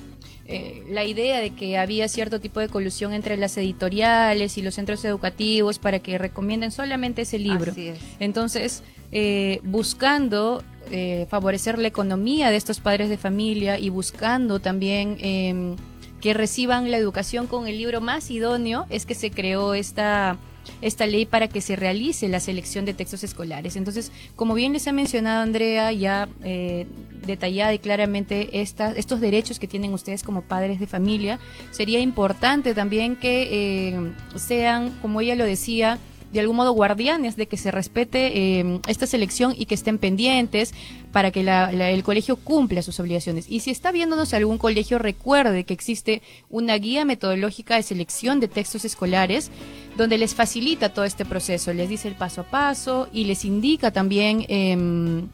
eh, 0.46 0.84
la 0.90 1.04
idea 1.04 1.40
de 1.40 1.52
que 1.52 1.78
había 1.78 2.08
cierto 2.08 2.40
tipo 2.40 2.60
de 2.60 2.68
colusión 2.68 3.14
entre 3.14 3.38
las 3.38 3.58
editoriales 3.58 4.58
y 4.58 4.62
los 4.62 4.76
centros 4.76 5.04
educativos 5.06 5.80
para 5.80 6.00
que 6.00 6.18
recomienden 6.18 6.72
solamente 6.72 7.24
ese 7.24 7.40
libro. 7.40 7.72
Así 7.72 7.88
es. 7.88 8.00
Entonces, 8.20 8.84
eh, 9.14 9.62
buscando 9.64 10.64
eh, 10.92 11.28
favorecer 11.30 11.80
la 11.80 11.88
economía 11.88 12.50
de 12.50 12.58
estos 12.58 12.80
padres 12.80 13.08
de 13.10 13.18
familia 13.18 13.80
y 13.80 13.90
buscando 13.90 14.60
también 14.60 15.18
eh, 15.22 15.76
que 16.20 16.34
reciban 16.34 16.90
la 16.92 16.98
educación 16.98 17.48
con 17.48 17.68
el 17.68 17.78
libro 17.78 18.02
más 18.02 18.32
idóneo, 18.32 18.86
es 18.90 19.06
que 19.06 19.14
se 19.14 19.30
creó 19.30 19.74
esta, 19.74 20.38
esta 20.82 21.06
ley 21.06 21.26
para 21.26 21.48
que 21.48 21.62
se 21.62 21.76
realice 21.76 22.28
la 22.30 22.40
selección 22.40 22.86
de 22.86 22.94
textos 22.94 23.24
escolares. 23.24 23.76
Entonces, 23.76 24.12
como 24.36 24.54
bien 24.54 24.74
les 24.74 24.88
ha 24.88 24.92
mencionado 24.92 25.42
Andrea, 25.42 25.92
ya 25.92 26.30
eh, 26.44 26.88
detallada 27.26 27.74
y 27.74 27.80
claramente 27.80 28.62
esta, 28.62 28.92
estos 28.92 29.22
derechos 29.22 29.60
que 29.60 29.68
tienen 29.68 29.94
ustedes 29.94 30.24
como 30.24 30.42
padres 30.42 30.80
de 30.80 30.88
familia, 30.88 31.40
sería 31.72 32.00
importante 32.00 32.74
también 32.74 33.16
que 33.16 33.50
eh, 33.52 34.14
sean, 34.36 34.92
como 35.02 35.22
ella 35.22 35.36
lo 35.36 35.46
decía, 35.46 36.00
de 36.34 36.40
algún 36.42 36.58
modo 36.58 36.72
guardianes 36.74 37.36
de 37.38 37.48
que 37.48 37.56
se 37.58 37.72
respete 37.72 38.60
eh, 38.60 38.80
esta 38.88 39.08
selección 39.08 39.54
y 39.58 39.66
que 39.68 39.76
estén 39.76 39.98
pendientes 40.00 40.74
para 41.12 41.32
que 41.32 41.44
la- 41.44 41.72
el 41.72 42.04
colegio 42.04 42.36
cumpla 42.36 42.82
sus 42.82 43.00
obligaciones. 43.00 43.46
Y 43.48 43.60
si 43.62 43.72
está 43.72 43.92
viéndonos 43.92 44.34
algún 44.34 44.58
colegio, 44.58 44.98
recuerde 45.00 45.64
que 45.64 45.74
existe 45.74 46.22
una 46.50 46.76
guía 46.78 47.06
metodológica 47.06 47.76
de 47.76 47.84
selección 47.84 48.40
de 48.40 48.48
textos 48.48 48.84
escolares 48.84 49.52
donde 49.96 50.18
les 50.18 50.34
facilita 50.36 50.90
todo 50.90 51.06
este 51.06 51.24
proceso, 51.24 51.72
les 51.72 51.88
dice 51.88 52.08
el 52.08 52.16
paso 52.16 52.42
a 52.42 52.44
paso 52.46 53.08
y 53.14 53.26
les 53.26 53.46
indica 53.46 53.92
también... 53.92 54.46
em, 54.50 55.28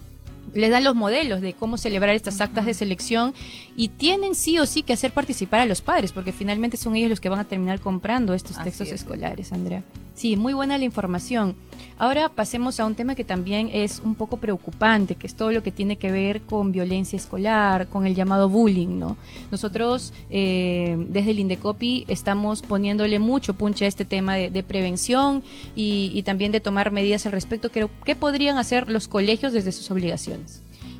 les 0.54 0.72
dan 0.72 0.84
los 0.84 0.96
modelos 0.96 1.42
de 1.42 1.54
cómo 1.54 1.78
celebrar 1.78 2.16
estas 2.16 2.42
actas 2.42 2.66
de 2.66 2.74
selección 2.74 3.34
y 3.76 3.90
tienen 3.90 4.36
sí 4.36 4.60
o 4.60 4.66
sí 4.66 4.84
que 4.84 4.94
hacer 4.94 5.12
participar 5.12 5.62
a 5.62 5.66
los 5.66 5.82
padres, 5.82 6.12
porque 6.12 6.32
finalmente 6.32 6.78
son 6.78 6.96
ellos 6.96 7.10
los 7.10 7.20
que 7.20 7.30
van 7.30 7.40
a 7.40 7.46
terminar 7.46 7.80
comprando 7.80 8.34
estos 8.34 8.58
Así 8.58 8.66
textos 8.66 8.88
es. 8.88 8.94
escolares, 8.94 9.52
Andrea. 9.54 9.84
Sí, 10.20 10.36
muy 10.36 10.52
buena 10.52 10.78
la 10.78 10.84
información. 10.84 11.56
Ahora 11.98 12.28
pasemos 12.28 12.78
a 12.82 12.86
un 12.86 12.96
tema 12.96 13.16
que 13.16 13.24
también 13.24 13.70
es 13.72 14.02
un 14.04 14.16
poco 14.16 14.36
preocupante, 14.36 15.16
que 15.16 15.26
es 15.26 15.34
todo 15.34 15.54
lo 15.54 15.64
que 15.64 15.72
tiene 15.72 15.96
que 15.96 16.12
ver 16.12 16.42
con 16.42 16.74
violencia 16.74 17.16
escolar, 17.16 17.88
con 17.88 18.06
el 18.06 18.16
llamado 18.16 18.50
bullying, 18.50 19.00
¿no? 19.00 19.16
Nosotros 19.50 20.12
eh, 20.30 20.98
desde 21.08 21.32
el 21.32 21.40
Indecopi 21.40 22.04
estamos 22.10 22.62
poniéndole 22.62 23.18
mucho 23.20 23.54
punche 23.54 23.86
a 23.86 23.88
este 23.88 24.04
tema 24.04 24.36
de, 24.36 24.64
prevención 24.64 25.42
y, 25.74 26.22
también 26.24 26.52
de 26.52 26.60
tomar 26.60 26.92
medidas 26.92 27.26
al 27.26 27.32
respecto. 27.32 27.70
¿Qué 27.70 28.16
podrían 28.18 28.58
hacer 28.58 28.90
los 28.90 29.08
colegios 29.08 29.54
desde 29.54 29.72
sus 29.72 29.90
obligaciones? 29.90 30.49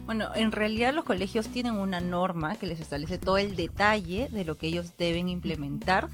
Bueno, 0.10 0.30
en 0.34 0.52
realidad 0.52 0.92
los 0.92 1.06
colegios 1.06 1.50
tienen 1.50 1.76
una 1.76 2.02
norma 2.02 2.56
que 2.56 2.66
les 2.66 2.80
establece 2.80 3.20
todo 3.20 3.38
el 3.38 3.56
detalle 3.56 4.28
de 4.32 4.44
lo 4.44 4.58
que 4.58 4.66
ellos 4.66 4.98
deben 4.98 5.30
implementar 5.30 6.08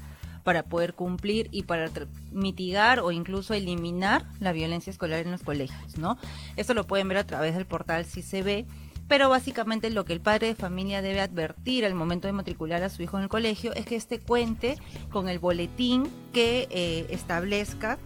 para 0.44 0.64
poder 0.64 0.92
cumplir 0.92 1.48
y 1.50 1.62
para 1.62 1.90
mitigar 2.30 3.00
o 3.00 3.10
incluso 3.10 3.54
eliminar 3.54 4.26
la 4.38 4.52
violencia 4.52 4.90
escolar 4.90 5.20
en 5.20 5.30
los 5.30 5.42
colegios, 5.42 5.96
¿no? 5.96 6.18
Esto 6.56 6.74
lo 6.74 6.86
pueden 6.86 7.08
ver 7.08 7.16
a 7.16 7.26
través 7.26 7.54
del 7.54 7.64
portal 7.64 8.04
CCB, 8.04 8.66
pero 9.08 9.30
básicamente 9.30 9.88
lo 9.88 10.04
que 10.04 10.12
el 10.12 10.20
padre 10.20 10.48
de 10.48 10.54
familia 10.54 11.00
debe 11.00 11.22
advertir 11.22 11.86
al 11.86 11.94
momento 11.94 12.28
de 12.28 12.34
matricular 12.34 12.82
a 12.82 12.90
su 12.90 13.02
hijo 13.02 13.16
en 13.16 13.22
el 13.22 13.30
colegio 13.30 13.72
es 13.72 13.86
que 13.86 13.96
éste 13.96 14.18
cuente 14.18 14.76
con 15.10 15.30
el 15.30 15.38
boletín 15.38 16.06
que 16.34 16.68
eh, 16.70 17.06
establezca 17.08 17.96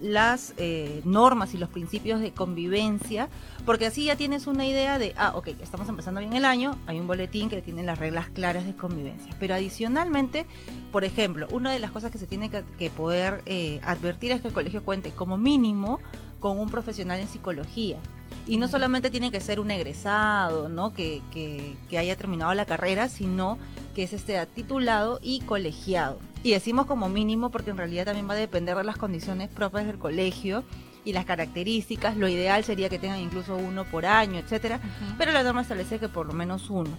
las 0.00 0.54
eh, 0.56 1.02
normas 1.04 1.54
y 1.54 1.58
los 1.58 1.68
principios 1.68 2.20
de 2.20 2.32
convivencia, 2.32 3.28
porque 3.66 3.86
así 3.86 4.04
ya 4.04 4.16
tienes 4.16 4.46
una 4.46 4.66
idea 4.66 4.98
de, 4.98 5.14
ah, 5.16 5.32
ok, 5.34 5.48
estamos 5.60 5.88
empezando 5.88 6.20
bien 6.20 6.32
el 6.32 6.44
año, 6.44 6.76
hay 6.86 6.98
un 6.98 7.06
boletín 7.06 7.48
que 7.48 7.62
tiene 7.62 7.82
las 7.82 7.98
reglas 7.98 8.28
claras 8.30 8.64
de 8.64 8.74
convivencia. 8.74 9.34
Pero 9.38 9.54
adicionalmente, 9.54 10.46
por 10.92 11.04
ejemplo, 11.04 11.46
una 11.50 11.72
de 11.72 11.78
las 11.78 11.90
cosas 11.90 12.10
que 12.10 12.18
se 12.18 12.26
tiene 12.26 12.50
que, 12.50 12.90
poder 12.90 13.42
eh, 13.46 13.80
advertir 13.84 14.32
es 14.32 14.40
que 14.40 14.48
el 14.48 14.54
colegio 14.54 14.82
cuente 14.82 15.10
como 15.10 15.38
mínimo 15.38 16.00
con 16.40 16.58
un 16.58 16.70
profesional 16.70 17.20
en 17.20 17.28
psicología. 17.28 17.98
Y 18.46 18.56
no 18.56 18.68
solamente 18.68 19.10
tiene 19.10 19.30
que 19.30 19.40
ser 19.40 19.60
un 19.60 19.70
egresado, 19.70 20.68
¿no? 20.68 20.92
Que, 20.92 21.22
que, 21.32 21.76
que 21.88 21.98
haya 21.98 22.16
terminado 22.16 22.52
la 22.54 22.66
carrera, 22.66 23.08
sino 23.08 23.58
que 23.94 24.02
es 24.02 24.12
este 24.12 24.44
titulado 24.46 25.20
y 25.22 25.40
colegiado. 25.40 26.18
Y 26.42 26.52
decimos 26.52 26.86
como 26.86 27.08
mínimo 27.08 27.50
porque 27.50 27.70
en 27.70 27.76
realidad 27.76 28.06
también 28.06 28.28
va 28.28 28.32
a 28.32 28.36
depender 28.36 28.76
de 28.76 28.84
las 28.84 28.96
condiciones 28.96 29.50
propias 29.50 29.86
del 29.86 29.98
colegio 29.98 30.64
y 31.04 31.12
las 31.12 31.24
características. 31.24 32.16
Lo 32.16 32.28
ideal 32.28 32.64
sería 32.64 32.88
que 32.88 32.98
tengan 32.98 33.20
incluso 33.20 33.56
uno 33.56 33.84
por 33.84 34.06
año, 34.06 34.38
etcétera, 34.38 34.80
pero 35.18 35.32
la 35.32 35.42
norma 35.42 35.62
establece 35.62 35.98
que 35.98 36.08
por 36.08 36.26
lo 36.26 36.32
menos 36.32 36.70
uno. 36.70 36.90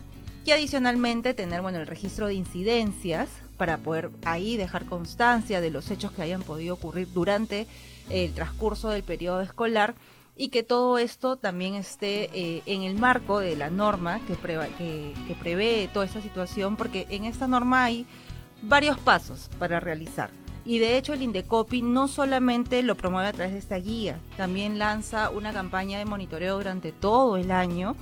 Y 0.45 0.51
adicionalmente 0.51 1.33
tener 1.33 1.61
bueno 1.61 1.79
el 1.79 1.87
registro 1.87 2.27
de 2.27 2.33
incidencias 2.33 3.29
para 3.57 3.77
poder 3.77 4.09
ahí 4.25 4.57
dejar 4.57 4.85
constancia 4.85 5.61
de 5.61 5.69
los 5.69 5.91
hechos 5.91 6.11
que 6.11 6.23
hayan 6.23 6.41
podido 6.41 6.73
ocurrir 6.73 7.07
durante 7.13 7.67
el 8.09 8.33
transcurso 8.33 8.89
del 8.89 9.03
periodo 9.03 9.41
escolar 9.41 9.93
y 10.35 10.49
que 10.49 10.63
todo 10.63 10.97
esto 10.97 11.35
también 11.35 11.75
esté 11.75 12.29
eh, 12.33 12.63
en 12.65 12.83
el 12.83 12.97
marco 12.97 13.39
de 13.39 13.55
la 13.55 13.69
norma 13.69 14.19
que, 14.27 14.35
que, 14.35 15.13
que 15.27 15.35
prevé 15.35 15.89
toda 15.93 16.05
esta 16.05 16.21
situación, 16.21 16.77
porque 16.77 17.05
en 17.09 17.25
esta 17.25 17.47
norma 17.47 17.83
hay 17.83 18.05
varios 18.61 18.97
pasos 18.99 19.49
para 19.59 19.79
realizar. 19.79 20.29
Y 20.63 20.79
de 20.79 20.97
hecho 20.97 21.13
el 21.13 21.23
Indecopi 21.23 21.81
no 21.81 22.07
solamente 22.07 22.83
lo 22.83 22.95
promueve 22.95 23.29
a 23.29 23.33
través 23.33 23.53
de 23.53 23.59
esta 23.59 23.77
guía, 23.77 24.19
también 24.37 24.77
lanza 24.77 25.31
una 25.31 25.53
campaña 25.53 25.97
de 25.97 26.05
monitoreo 26.05 26.57
durante 26.57 26.91
todo 26.91 27.37
el 27.37 27.51
año, 27.51 27.95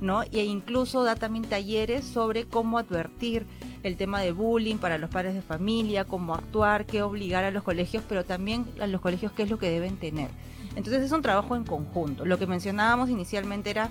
¿no? 0.00 0.22
E 0.22 0.44
incluso 0.44 1.04
da 1.04 1.14
también 1.14 1.44
talleres 1.44 2.04
sobre 2.06 2.46
cómo 2.46 2.78
advertir 2.78 3.46
el 3.82 3.96
tema 3.96 4.20
de 4.20 4.32
bullying 4.32 4.76
para 4.76 4.98
los 4.98 5.10
padres 5.10 5.34
de 5.34 5.42
familia, 5.42 6.04
cómo 6.04 6.34
actuar, 6.34 6.86
qué 6.86 7.02
obligar 7.02 7.44
a 7.44 7.50
los 7.50 7.62
colegios, 7.62 8.02
pero 8.08 8.24
también 8.24 8.66
a 8.80 8.86
los 8.86 9.00
colegios 9.00 9.32
qué 9.32 9.42
es 9.42 9.50
lo 9.50 9.58
que 9.58 9.70
deben 9.70 9.98
tener. 9.98 10.30
Entonces 10.76 11.02
es 11.02 11.12
un 11.12 11.22
trabajo 11.22 11.56
en 11.56 11.64
conjunto. 11.64 12.24
Lo 12.24 12.38
que 12.38 12.46
mencionábamos 12.46 13.10
inicialmente 13.10 13.70
era 13.70 13.90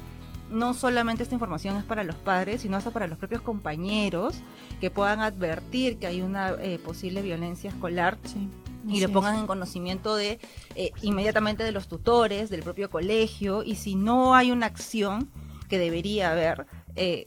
no 0.49 0.73
solamente 0.73 1.23
esta 1.23 1.35
información 1.35 1.75
es 1.77 1.83
para 1.83 2.03
los 2.03 2.15
padres, 2.15 2.61
sino 2.61 2.77
hasta 2.77 2.91
para 2.91 3.07
los 3.07 3.17
propios 3.17 3.41
compañeros 3.41 4.35
que 4.79 4.91
puedan 4.91 5.19
advertir 5.19 5.97
que 5.97 6.07
hay 6.07 6.21
una 6.21 6.51
eh, 6.51 6.79
posible 6.79 7.21
violencia 7.21 7.69
escolar. 7.69 8.17
y 8.87 8.99
le 8.99 9.09
pongan 9.09 9.39
en 9.39 9.47
conocimiento 9.47 10.15
de 10.15 10.39
eh, 10.75 10.91
inmediatamente 11.01 11.63
de 11.63 11.71
los 11.71 11.87
tutores, 11.87 12.51
del 12.51 12.61
propio 12.61 12.91
colegio, 12.91 13.63
y 13.63 13.75
si 13.75 13.95
no 13.95 14.35
hay 14.35 14.51
una 14.51 14.67
acción 14.67 15.27
que 15.67 15.79
debería 15.79 16.31
haber, 16.31 16.67
eh, 16.95 17.25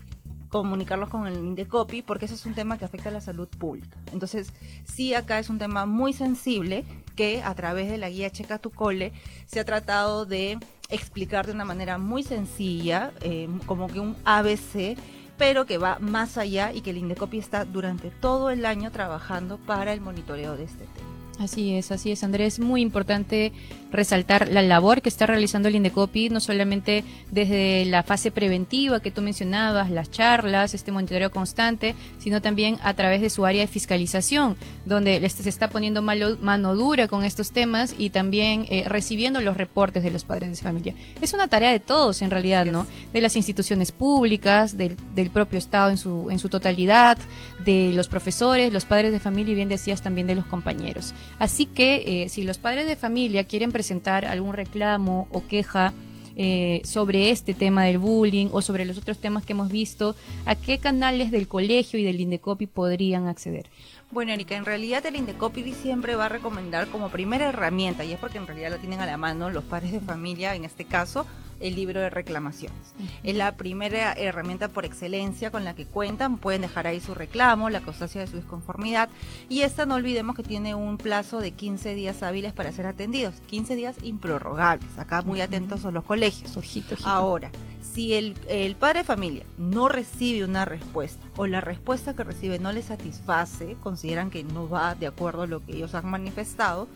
comunicarlos 0.51 1.09
con 1.09 1.27
el 1.27 1.35
Indecopi, 1.35 2.03
porque 2.03 2.27
eso 2.27 2.35
es 2.35 2.47
un 2.47 2.55
tema 2.55 2.79
que 2.79 2.85
afecta 2.85 3.09
a 3.09 3.13
la 3.13 3.21
salud 3.21 3.49
pública. 3.49 3.99
Entonces, 4.13 4.53
sí, 4.85 5.15
acá 5.15 5.39
es 5.39 5.51
un 5.51 5.59
tema 5.59 5.85
muy 5.85 6.13
sensible 6.13 6.85
que 7.19 7.43
a 7.43 7.53
través 7.57 7.91
de 7.91 7.99
la 7.99 8.11
guía 8.11 8.31
Checa 8.31 8.61
tu 8.61 8.71
Cole 8.71 9.13
se 9.45 9.59
ha 9.59 9.65
tratado 9.65 10.25
de 10.25 10.57
explicar 10.89 11.47
de 11.47 11.53
una 11.53 11.65
manera 11.65 11.99
muy 11.99 12.23
sencilla, 12.23 13.11
eh, 13.23 13.49
como 13.67 13.89
que 13.89 13.99
un 13.99 14.17
ABC, 14.25 14.97
pero 15.37 15.67
que 15.67 15.79
va 15.79 15.99
más 15.99 16.39
allá 16.39 16.73
y 16.73 16.81
que 16.81 16.91
el 16.91 16.99
Indecopi 16.99 17.39
está 17.39 17.65
durante 17.65 18.11
todo 18.11 18.51
el 18.51 18.65
año 18.65 18.93
trabajando 18.93 19.59
para 19.59 19.93
el 19.93 20.01
monitoreo 20.01 20.57
de 20.57 20.63
este 20.63 20.85
tema. 20.95 21.08
Así 21.39 21.75
es, 21.77 21.93
así 21.93 22.11
es, 22.11 22.25
Andrés. 22.25 22.59
Muy 22.59 22.83
importante 22.83 23.53
resaltar 23.93 24.49
la 24.49 24.61
labor 24.61 25.03
que 25.03 25.09
está 25.09 25.25
realizando 25.27 25.69
el 25.69 25.77
Indecopi, 25.77 26.31
no 26.31 26.41
solamente 26.41 27.05
desde 27.31 27.85
la 27.87 28.03
fase 28.03 28.31
preventiva 28.31 29.01
que 29.01 29.11
tú 29.11 29.23
mencionabas, 29.23 29.91
las 29.91 30.11
charlas, 30.11 30.75
este 30.75 30.93
monitoreo 30.93 31.31
constante, 31.31 31.95
sino 32.19 32.43
también 32.43 32.79
a 32.83 32.95
través 32.95 33.21
de 33.21 33.31
su 33.31 33.47
área 33.47 33.63
de 33.63 33.69
fiscalización, 33.69 34.57
donde 34.85 35.27
se 35.29 35.49
está 35.49 35.71
poniendo 35.71 36.03
mano 36.03 36.75
dura 36.75 37.07
con 37.07 37.25
estos 37.25 37.53
temas 37.53 37.95
y 37.97 38.11
también 38.11 38.67
eh, 38.69 38.85
recibiendo 38.87 39.41
los 39.41 39.57
reportes 39.57 40.03
de 40.03 40.11
los 40.11 40.25
padres 40.25 40.51
de 40.51 40.57
familia. 40.57 40.95
Es 41.23 41.33
una 41.35 41.49
tarea 41.49 41.71
de 41.71 41.81
todos, 41.81 42.21
en 42.21 42.31
realidad, 42.31 42.67
¿no? 42.67 42.87
De 43.13 43.21
las 43.21 43.37
instituciones 43.37 43.93
públicas, 43.93 44.77
del, 44.77 44.97
del 45.15 45.31
propio 45.31 45.59
Estado 45.59 45.91
en 45.91 45.99
su, 45.99 46.29
en 46.31 46.39
su 46.41 46.49
totalidad, 46.49 47.17
de 47.65 47.93
los 47.95 48.09
profesores, 48.09 48.73
los 48.73 48.85
padres 48.85 49.13
de 49.13 49.21
familia 49.21 49.53
y 49.53 49.55
bien 49.55 49.69
decías 49.69 50.03
también 50.03 50.27
de 50.27 50.35
los 50.35 50.47
compañeros. 50.47 51.15
Así 51.39 51.67
que 51.67 52.25
eh, 52.25 52.29
si 52.29 52.43
los 52.43 52.59
padres 52.59 52.87
de 52.87 52.97
familia 52.97 53.45
quieren 53.45 53.73
presentar 53.73 54.25
algún 54.25 54.55
reclamo 54.55 55.29
o 55.33 55.47
queja 55.47 55.93
eh, 56.41 56.83
sobre 56.85 57.31
este 57.31 57.53
tema 57.53 57.85
del 57.85 57.99
bullying 57.99 58.47
o 58.53 58.63
sobre 58.63 58.85
los 58.85 58.97
otros 58.97 59.19
temas 59.19 59.45
que 59.45 59.55
hemos 59.55 59.71
visto, 59.71 60.15
¿a 60.47 60.55
qué 60.55 60.79
canales 60.79 61.33
del 61.33 61.49
colegio 61.49 61.99
y 61.99 62.05
del 62.05 62.21
Indecopi 62.21 62.67
podrían 62.67 63.27
acceder? 63.27 63.67
Bueno, 64.11 64.33
Erika, 64.33 64.57
en 64.57 64.65
realidad 64.65 65.05
el 65.05 65.17
Indecopi 65.17 65.75
siempre 65.75 66.17
va 66.17 66.27
a 66.27 66.29
recomendar 66.31 66.89
como 66.89 67.11
primera 67.11 67.51
herramienta, 67.51 68.05
y 68.05 68.13
es 68.13 68.19
porque 68.19 68.39
en 68.39 68.47
realidad 68.47 68.71
lo 68.71 68.79
tienen 68.79 69.01
a 69.01 69.07
la 69.07 69.19
mano 69.19 69.51
los 69.51 69.65
padres 69.65 69.93
de 69.93 70.01
familia, 70.01 70.55
en 70.55 70.65
este 70.65 70.87
caso, 70.87 71.27
el 71.61 71.75
libro 71.75 72.01
de 72.01 72.09
reclamaciones. 72.09 72.95
Es 73.23 73.37
la 73.37 73.57
primera 73.57 74.13
herramienta 74.13 74.69
por 74.69 74.85
excelencia 74.85 75.51
con 75.51 75.65
la 75.65 75.75
que 75.75 75.87
cuentan. 75.87 76.39
Pueden 76.39 76.63
dejar 76.63 76.87
ahí 76.87 77.01
su 77.01 77.15
reclamo, 77.15 77.69
la 77.69 77.81
constancia 77.81 78.21
de 78.21 78.27
su 78.27 78.37
disconformidad. 78.37 79.09
Y 79.49 79.63
esta 79.63 79.87
no 79.87 79.97
olvidemos 79.97 80.37
que 80.37 80.43
tiene 80.43 80.75
un 80.75 80.99
plazo 80.99 81.41
de 81.41 81.51
15 81.51 81.95
días 81.95 82.23
hábiles 82.23 82.53
para 82.53 82.73
ser 82.73 82.87
atendidos. 82.87 83.35
15 83.49 83.77
días 83.77 83.97
improrrogables. 84.03 84.99
Acá 84.99 85.23
muy 85.23 85.41
atentos 85.41 85.81
son 85.81 85.95
los 85.95 86.05
colegios. 86.05 86.57
Ojito, 86.57 86.97
Ahora, 87.05 87.51
si 87.83 88.15
el, 88.15 88.37
el, 88.49 88.77
padre 88.77 89.01
de 89.01 89.05
familia 89.05 89.45
no 89.57 89.89
recibe 89.89 90.45
una 90.45 90.65
respuesta 90.65 91.28
o 91.39 91.47
la 91.47 91.61
respuesta 91.61 92.15
que 92.15 92.25
recibe 92.25 92.59
no 92.59 92.73
le 92.73 92.83
satisface, 92.83 93.77
consideran 93.81 94.29
que 94.29 94.43
no 94.43 94.69
va 94.69 94.97
de 94.97 95.07
acuerdo 95.07 95.43
a 95.43 95.47
lo 95.47 95.65
que 95.65 95.77
ellos 95.77 95.95
han 95.95 96.11
manifestado, 96.11 96.89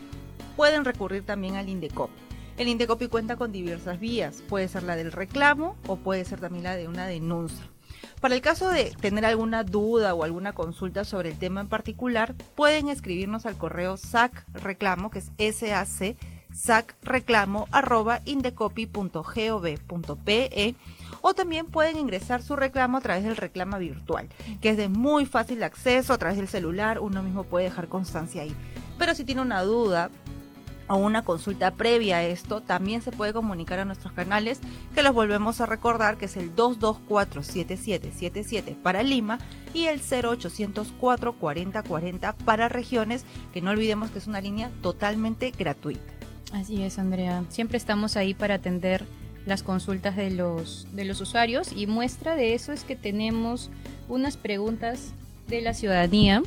pueden 0.56 0.84
recurrir 0.84 1.24
también 1.24 1.54
al 1.54 1.68
INDECOP. 1.68 2.10
El 2.58 2.66
Indecopi 2.66 3.06
cuenta 3.06 3.36
con 3.36 3.52
diversas 3.52 4.00
vías, 4.00 4.42
puede 4.48 4.66
ser 4.66 4.82
la 4.82 4.96
del 4.96 5.12
reclamo 5.12 5.76
o 5.86 5.94
puede 5.94 6.24
ser 6.24 6.40
también 6.40 6.64
la 6.64 6.74
de 6.74 6.88
una 6.88 7.06
denuncia. 7.06 7.64
Para 8.20 8.34
el 8.34 8.40
caso 8.40 8.68
de 8.68 8.92
tener 9.00 9.24
alguna 9.24 9.62
duda 9.62 10.12
o 10.12 10.24
alguna 10.24 10.52
consulta 10.52 11.04
sobre 11.04 11.30
el 11.30 11.38
tema 11.38 11.60
en 11.60 11.68
particular, 11.68 12.34
pueden 12.56 12.88
escribirnos 12.88 13.46
al 13.46 13.56
correo 13.56 13.96
SAC 13.96 14.44
reclamo, 14.54 15.10
que 15.10 15.22
es 15.38 15.56
SAC, 15.56 16.16
sacreclamo 16.52 17.68
arroba 17.70 18.20
indecopi.gov.pe 18.24 20.74
o 21.20 21.34
también 21.34 21.66
pueden 21.66 21.98
ingresar 21.98 22.42
su 22.42 22.56
reclamo 22.56 22.98
a 22.98 23.00
través 23.00 23.22
del 23.24 23.36
reclama 23.36 23.78
virtual, 23.78 24.28
que 24.60 24.70
es 24.70 24.76
de 24.76 24.88
muy 24.88 25.26
fácil 25.26 25.62
acceso 25.62 26.12
a 26.12 26.18
través 26.18 26.36
del 26.36 26.48
celular, 26.48 26.98
uno 26.98 27.22
mismo 27.22 27.44
puede 27.44 27.66
dejar 27.66 27.86
constancia 27.88 28.42
ahí. 28.42 28.52
Pero 28.98 29.14
si 29.14 29.24
tiene 29.24 29.40
una 29.40 29.62
duda, 29.62 30.10
o 30.88 30.96
una 30.96 31.22
consulta 31.22 31.70
previa 31.70 32.16
a 32.18 32.24
esto, 32.24 32.60
también 32.60 33.00
se 33.02 33.12
puede 33.12 33.32
comunicar 33.32 33.78
a 33.78 33.84
nuestros 33.84 34.12
canales, 34.12 34.58
que 34.94 35.02
los 35.02 35.14
volvemos 35.14 35.60
a 35.60 35.66
recordar, 35.66 36.16
que 36.18 36.24
es 36.26 36.36
el 36.36 36.54
224-7777 36.54 38.76
para 38.76 39.02
Lima 39.02 39.38
y 39.72 39.86
el 39.86 40.00
0800 40.00 40.92
440 40.98 41.82
40 41.82 42.36
para 42.44 42.68
regiones, 42.68 43.24
que 43.52 43.62
no 43.62 43.70
olvidemos 43.70 44.10
que 44.10 44.18
es 44.18 44.26
una 44.26 44.40
línea 44.40 44.72
totalmente 44.82 45.50
gratuita. 45.50 46.21
Así 46.52 46.82
es, 46.82 46.98
Andrea. 46.98 47.44
Siempre 47.48 47.78
estamos 47.78 48.16
ahí 48.16 48.34
para 48.34 48.54
atender 48.54 49.04
las 49.46 49.62
consultas 49.62 50.16
de 50.16 50.30
los, 50.30 50.86
de 50.92 51.04
los 51.04 51.20
usuarios 51.20 51.72
y 51.74 51.86
muestra 51.86 52.36
de 52.36 52.54
eso 52.54 52.72
es 52.72 52.84
que 52.84 52.94
tenemos 52.94 53.70
unas 54.08 54.36
preguntas 54.36 55.12
de 55.48 55.60
la 55.62 55.74
ciudadanía 55.74 56.42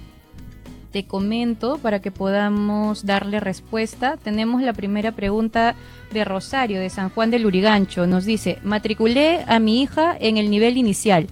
te 0.95 1.03
comento 1.03 1.77
para 1.79 1.99
que 1.99 2.09
podamos 2.09 3.05
darle 3.05 3.41
respuesta. 3.41 4.15
Tenemos 4.15 4.61
la 4.61 4.71
primera 4.71 5.11
pregunta 5.11 5.75
de 6.13 6.23
Rosario, 6.23 6.79
de 6.79 6.89
San 6.89 7.09
Juan 7.09 7.31
del 7.31 7.45
Urigancho. 7.45 8.07
Nos 8.07 8.23
dice, 8.23 8.59
matriculé 8.63 9.43
a 9.45 9.59
mi 9.59 9.81
hija 9.81 10.15
en 10.17 10.37
el 10.37 10.49
nivel 10.49 10.77
inicial, 10.77 11.27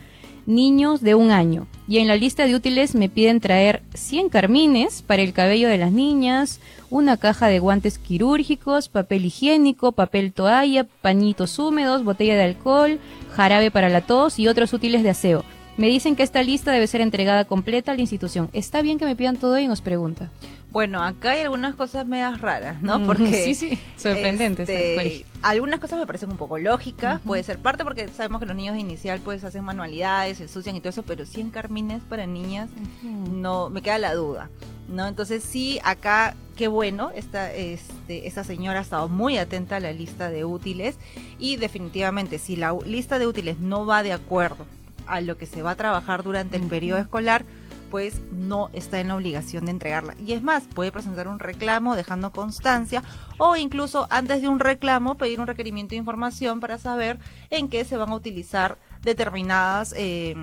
niños 0.45 1.01
de 1.01 1.15
un 1.15 1.31
año, 1.31 1.67
y 1.87 1.97
en 1.99 2.07
la 2.07 2.15
lista 2.15 2.45
de 2.45 2.55
útiles 2.55 2.95
me 2.95 3.09
piden 3.09 3.39
traer 3.39 3.83
100 3.93 4.29
carmines 4.29 5.01
para 5.01 5.21
el 5.21 5.33
cabello 5.33 5.67
de 5.67 5.77
las 5.77 5.91
niñas, 5.91 6.59
una 6.89 7.17
caja 7.17 7.47
de 7.47 7.59
guantes 7.59 7.97
quirúrgicos, 7.97 8.89
papel 8.89 9.25
higiénico, 9.25 9.91
papel 9.91 10.33
toalla, 10.33 10.85
pañitos 11.01 11.59
húmedos, 11.59 12.03
botella 12.03 12.35
de 12.35 12.43
alcohol, 12.43 12.99
jarabe 13.35 13.71
para 13.71 13.89
la 13.89 14.01
tos 14.01 14.39
y 14.39 14.47
otros 14.47 14.73
útiles 14.73 15.03
de 15.03 15.09
aseo. 15.09 15.43
Me 15.75 15.87
dicen 15.87 16.15
que 16.15 16.23
esta 16.23 16.43
lista 16.43 16.71
debe 16.71 16.85
ser 16.85 17.01
entregada 17.01 17.45
completa 17.45 17.91
a 17.91 17.95
la 17.95 18.01
institución. 18.01 18.49
¿Está 18.53 18.83
bien 18.83 18.99
que 18.99 19.05
me 19.05 19.15
pidan 19.15 19.37
todo 19.37 19.57
y 19.57 19.67
nos 19.67 19.81
pregunta? 19.81 20.29
Bueno, 20.73 21.03
acá 21.03 21.31
hay 21.31 21.41
algunas 21.41 21.75
cosas 21.75 22.07
medias 22.07 22.41
raras, 22.41 22.81
¿no? 22.81 23.05
Porque 23.05 23.31
sí, 23.45 23.53
sí, 23.53 23.77
sorprendentes. 23.95 24.67
Este, 24.67 25.23
algunas 25.43 25.79
cosas 25.79 25.99
me 25.99 26.07
parecen 26.07 26.31
un 26.31 26.37
poco 26.37 26.57
lógicas, 26.57 27.21
puede 27.21 27.43
ser 27.43 27.59
parte 27.59 27.83
porque 27.83 28.07
sabemos 28.07 28.39
que 28.39 28.47
los 28.47 28.55
niños 28.55 28.73
de 28.73 28.79
inicial 28.79 29.21
pues 29.23 29.43
hacen 29.43 29.63
manualidades, 29.63 30.37
se 30.37 30.43
ensucian 30.43 30.75
y 30.75 30.79
todo 30.79 30.89
eso, 30.89 31.03
pero 31.03 31.27
100 31.27 31.51
carmines 31.51 32.01
para 32.01 32.25
niñas 32.25 32.71
no 33.03 33.69
me 33.69 33.83
queda 33.83 33.99
la 33.99 34.15
duda. 34.15 34.49
¿No? 34.89 35.07
Entonces 35.07 35.43
sí, 35.43 35.79
acá 35.83 36.35
qué 36.57 36.67
bueno, 36.67 37.11
esta, 37.13 37.53
este, 37.53 38.27
esta 38.27 38.43
señora 38.43 38.79
ha 38.79 38.81
estado 38.81 39.07
muy 39.09 39.37
atenta 39.37 39.75
a 39.75 39.79
la 39.79 39.91
lista 39.91 40.29
de 40.29 40.43
útiles 40.43 40.97
y 41.37 41.57
definitivamente 41.57 42.39
si 42.39 42.55
la 42.55 42.75
lista 42.83 43.19
de 43.19 43.27
útiles 43.27 43.59
no 43.59 43.85
va 43.85 44.01
de 44.01 44.11
acuerdo 44.11 44.65
a 45.05 45.21
lo 45.21 45.37
que 45.37 45.45
se 45.45 45.61
va 45.61 45.71
a 45.71 45.75
trabajar 45.75 46.23
durante 46.23 46.57
el 46.57 46.63
periodo 46.63 46.99
escolar, 46.99 47.45
pues 47.93 48.23
no 48.31 48.71
está 48.73 48.99
en 48.99 49.09
la 49.09 49.15
obligación 49.15 49.65
de 49.65 49.71
entregarla. 49.71 50.15
Y 50.17 50.33
es 50.33 50.41
más, 50.41 50.63
puede 50.63 50.91
presentar 50.91 51.27
un 51.27 51.37
reclamo 51.37 51.95
dejando 51.95 52.31
constancia 52.31 53.03
o 53.37 53.55
incluso 53.55 54.07
antes 54.09 54.41
de 54.41 54.47
un 54.47 54.59
reclamo 54.59 55.13
pedir 55.13 55.39
un 55.39 55.45
requerimiento 55.45 55.91
de 55.91 55.97
información 55.97 56.59
para 56.59 56.79
saber 56.79 57.19
en 57.51 57.69
qué 57.69 57.85
se 57.85 57.95
van 57.95 58.09
a 58.09 58.15
utilizar 58.15 58.79
determinados 59.03 59.93
eh, 59.95 60.33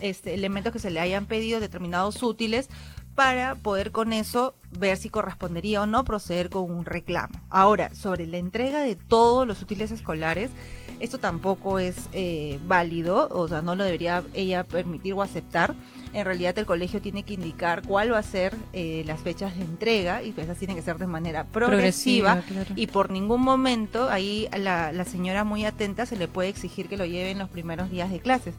este, 0.00 0.34
elementos 0.34 0.72
que 0.72 0.78
se 0.78 0.92
le 0.92 1.00
hayan 1.00 1.26
pedido, 1.26 1.58
determinados 1.58 2.22
útiles, 2.22 2.70
para 3.16 3.56
poder 3.56 3.90
con 3.90 4.12
eso 4.12 4.54
ver 4.70 4.96
si 4.96 5.10
correspondería 5.10 5.82
o 5.82 5.86
no 5.86 6.04
proceder 6.04 6.48
con 6.48 6.70
un 6.70 6.84
reclamo. 6.84 7.40
Ahora, 7.50 7.92
sobre 7.92 8.28
la 8.28 8.38
entrega 8.38 8.82
de 8.82 8.94
todos 8.94 9.48
los 9.48 9.60
útiles 9.62 9.90
escolares, 9.90 10.52
esto 11.00 11.18
tampoco 11.18 11.80
es 11.80 12.08
eh, 12.12 12.60
válido, 12.68 13.26
o 13.32 13.48
sea, 13.48 13.62
no 13.62 13.74
lo 13.74 13.82
debería 13.82 14.22
ella 14.32 14.62
permitir 14.62 15.14
o 15.14 15.22
aceptar. 15.22 15.74
En 16.12 16.24
realidad 16.24 16.58
el 16.58 16.66
colegio 16.66 17.00
tiene 17.00 17.22
que 17.22 17.34
indicar 17.34 17.82
cuál 17.86 18.12
va 18.12 18.18
a 18.18 18.22
ser 18.22 18.56
eh, 18.72 19.04
las 19.06 19.20
fechas 19.20 19.56
de 19.56 19.62
entrega 19.62 20.22
y 20.22 20.32
pues 20.32 20.46
esas 20.46 20.58
tienen 20.58 20.76
que 20.76 20.82
ser 20.82 20.98
de 20.98 21.06
manera 21.06 21.44
progresiva, 21.44 22.42
y 22.74 22.88
por 22.88 23.10
ningún 23.10 23.42
momento 23.42 24.08
ahí 24.08 24.48
la, 24.58 24.92
la 24.92 25.04
señora 25.04 25.44
muy 25.44 25.64
atenta 25.64 26.06
se 26.06 26.16
le 26.16 26.26
puede 26.26 26.48
exigir 26.48 26.88
que 26.88 26.96
lo 26.96 27.04
lleve 27.04 27.30
en 27.30 27.38
los 27.38 27.48
primeros 27.48 27.90
días 27.90 28.10
de 28.10 28.18
clases. 28.20 28.54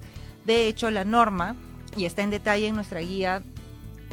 De 0.46 0.68
hecho, 0.68 0.90
la 0.92 1.04
norma, 1.04 1.56
y 1.98 2.06
está 2.06 2.22
en 2.22 2.30
detalle 2.30 2.68
en 2.68 2.76
nuestra 2.76 3.02
guía 3.02 3.44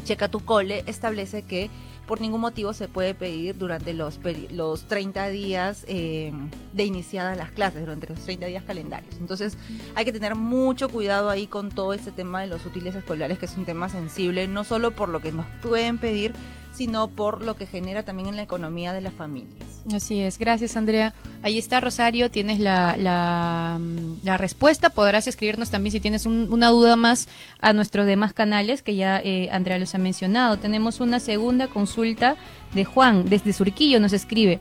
Checa 0.04 0.28
tu 0.28 0.40
cole, 0.40 0.84
establece 0.86 1.42
que 1.42 1.70
por 2.08 2.22
ningún 2.22 2.40
motivo 2.40 2.72
se 2.72 2.88
puede 2.88 3.14
pedir 3.14 3.56
durante 3.58 3.92
los, 3.92 4.18
los 4.50 4.84
30 4.84 5.28
días 5.28 5.84
eh, 5.86 6.32
de 6.72 6.84
iniciadas 6.84 7.36
las 7.36 7.50
clases, 7.50 7.82
durante 7.82 8.08
los 8.08 8.18
30 8.20 8.46
días 8.46 8.64
calendarios. 8.64 9.14
Entonces 9.20 9.58
hay 9.94 10.06
que 10.06 10.12
tener 10.12 10.34
mucho 10.34 10.88
cuidado 10.88 11.28
ahí 11.28 11.46
con 11.46 11.68
todo 11.68 11.92
este 11.92 12.10
tema 12.10 12.40
de 12.40 12.46
los 12.46 12.64
útiles 12.64 12.94
escolares, 12.94 13.38
que 13.38 13.44
es 13.44 13.56
un 13.58 13.66
tema 13.66 13.90
sensible, 13.90 14.48
no 14.48 14.64
solo 14.64 14.90
por 14.92 15.10
lo 15.10 15.20
que 15.20 15.32
nos 15.32 15.44
pueden 15.60 15.98
pedir, 15.98 16.32
sino 16.78 17.08
por 17.08 17.42
lo 17.42 17.56
que 17.56 17.66
genera 17.66 18.04
también 18.04 18.28
en 18.28 18.36
la 18.36 18.42
economía 18.42 18.92
de 18.92 19.00
las 19.00 19.12
familias. 19.12 19.82
Así 19.92 20.20
es, 20.20 20.38
gracias 20.38 20.76
Andrea. 20.76 21.12
Ahí 21.42 21.58
está 21.58 21.80
Rosario, 21.80 22.30
tienes 22.30 22.60
la, 22.60 22.96
la, 22.96 23.80
la 24.22 24.36
respuesta, 24.38 24.90
podrás 24.90 25.26
escribirnos 25.26 25.70
también 25.70 25.92
si 25.92 26.00
tienes 26.00 26.24
una 26.24 26.68
duda 26.68 26.94
más 26.94 27.28
a 27.60 27.72
nuestros 27.72 28.06
demás 28.06 28.32
canales 28.32 28.82
que 28.82 28.94
ya 28.94 29.20
eh, 29.22 29.48
Andrea 29.50 29.78
los 29.78 29.94
ha 29.96 29.98
mencionado. 29.98 30.56
Tenemos 30.56 31.00
una 31.00 31.18
segunda 31.18 31.66
consulta 31.66 32.36
de 32.74 32.84
Juan, 32.84 33.28
desde 33.28 33.52
Surquillo 33.52 33.98
nos 33.98 34.12
escribe. 34.12 34.60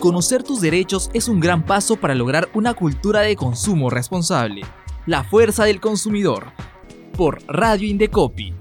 Conocer 0.02 0.42
tus 0.42 0.62
derechos 0.62 1.12
es 1.14 1.28
un 1.28 1.40
gran 1.40 1.64
paso 1.64 1.96
para 1.96 2.16
lograr 2.16 2.50
una 2.56 2.74
cultura 2.74 3.20
de 3.20 3.36
consumo 3.36 3.92
responsable. 3.92 4.64
La 5.06 5.24
fuerza 5.24 5.66
del 5.66 5.80
consumidor. 5.80 6.54
Por 7.16 7.44
Radio 7.46 7.88
Indecopi 7.88 8.52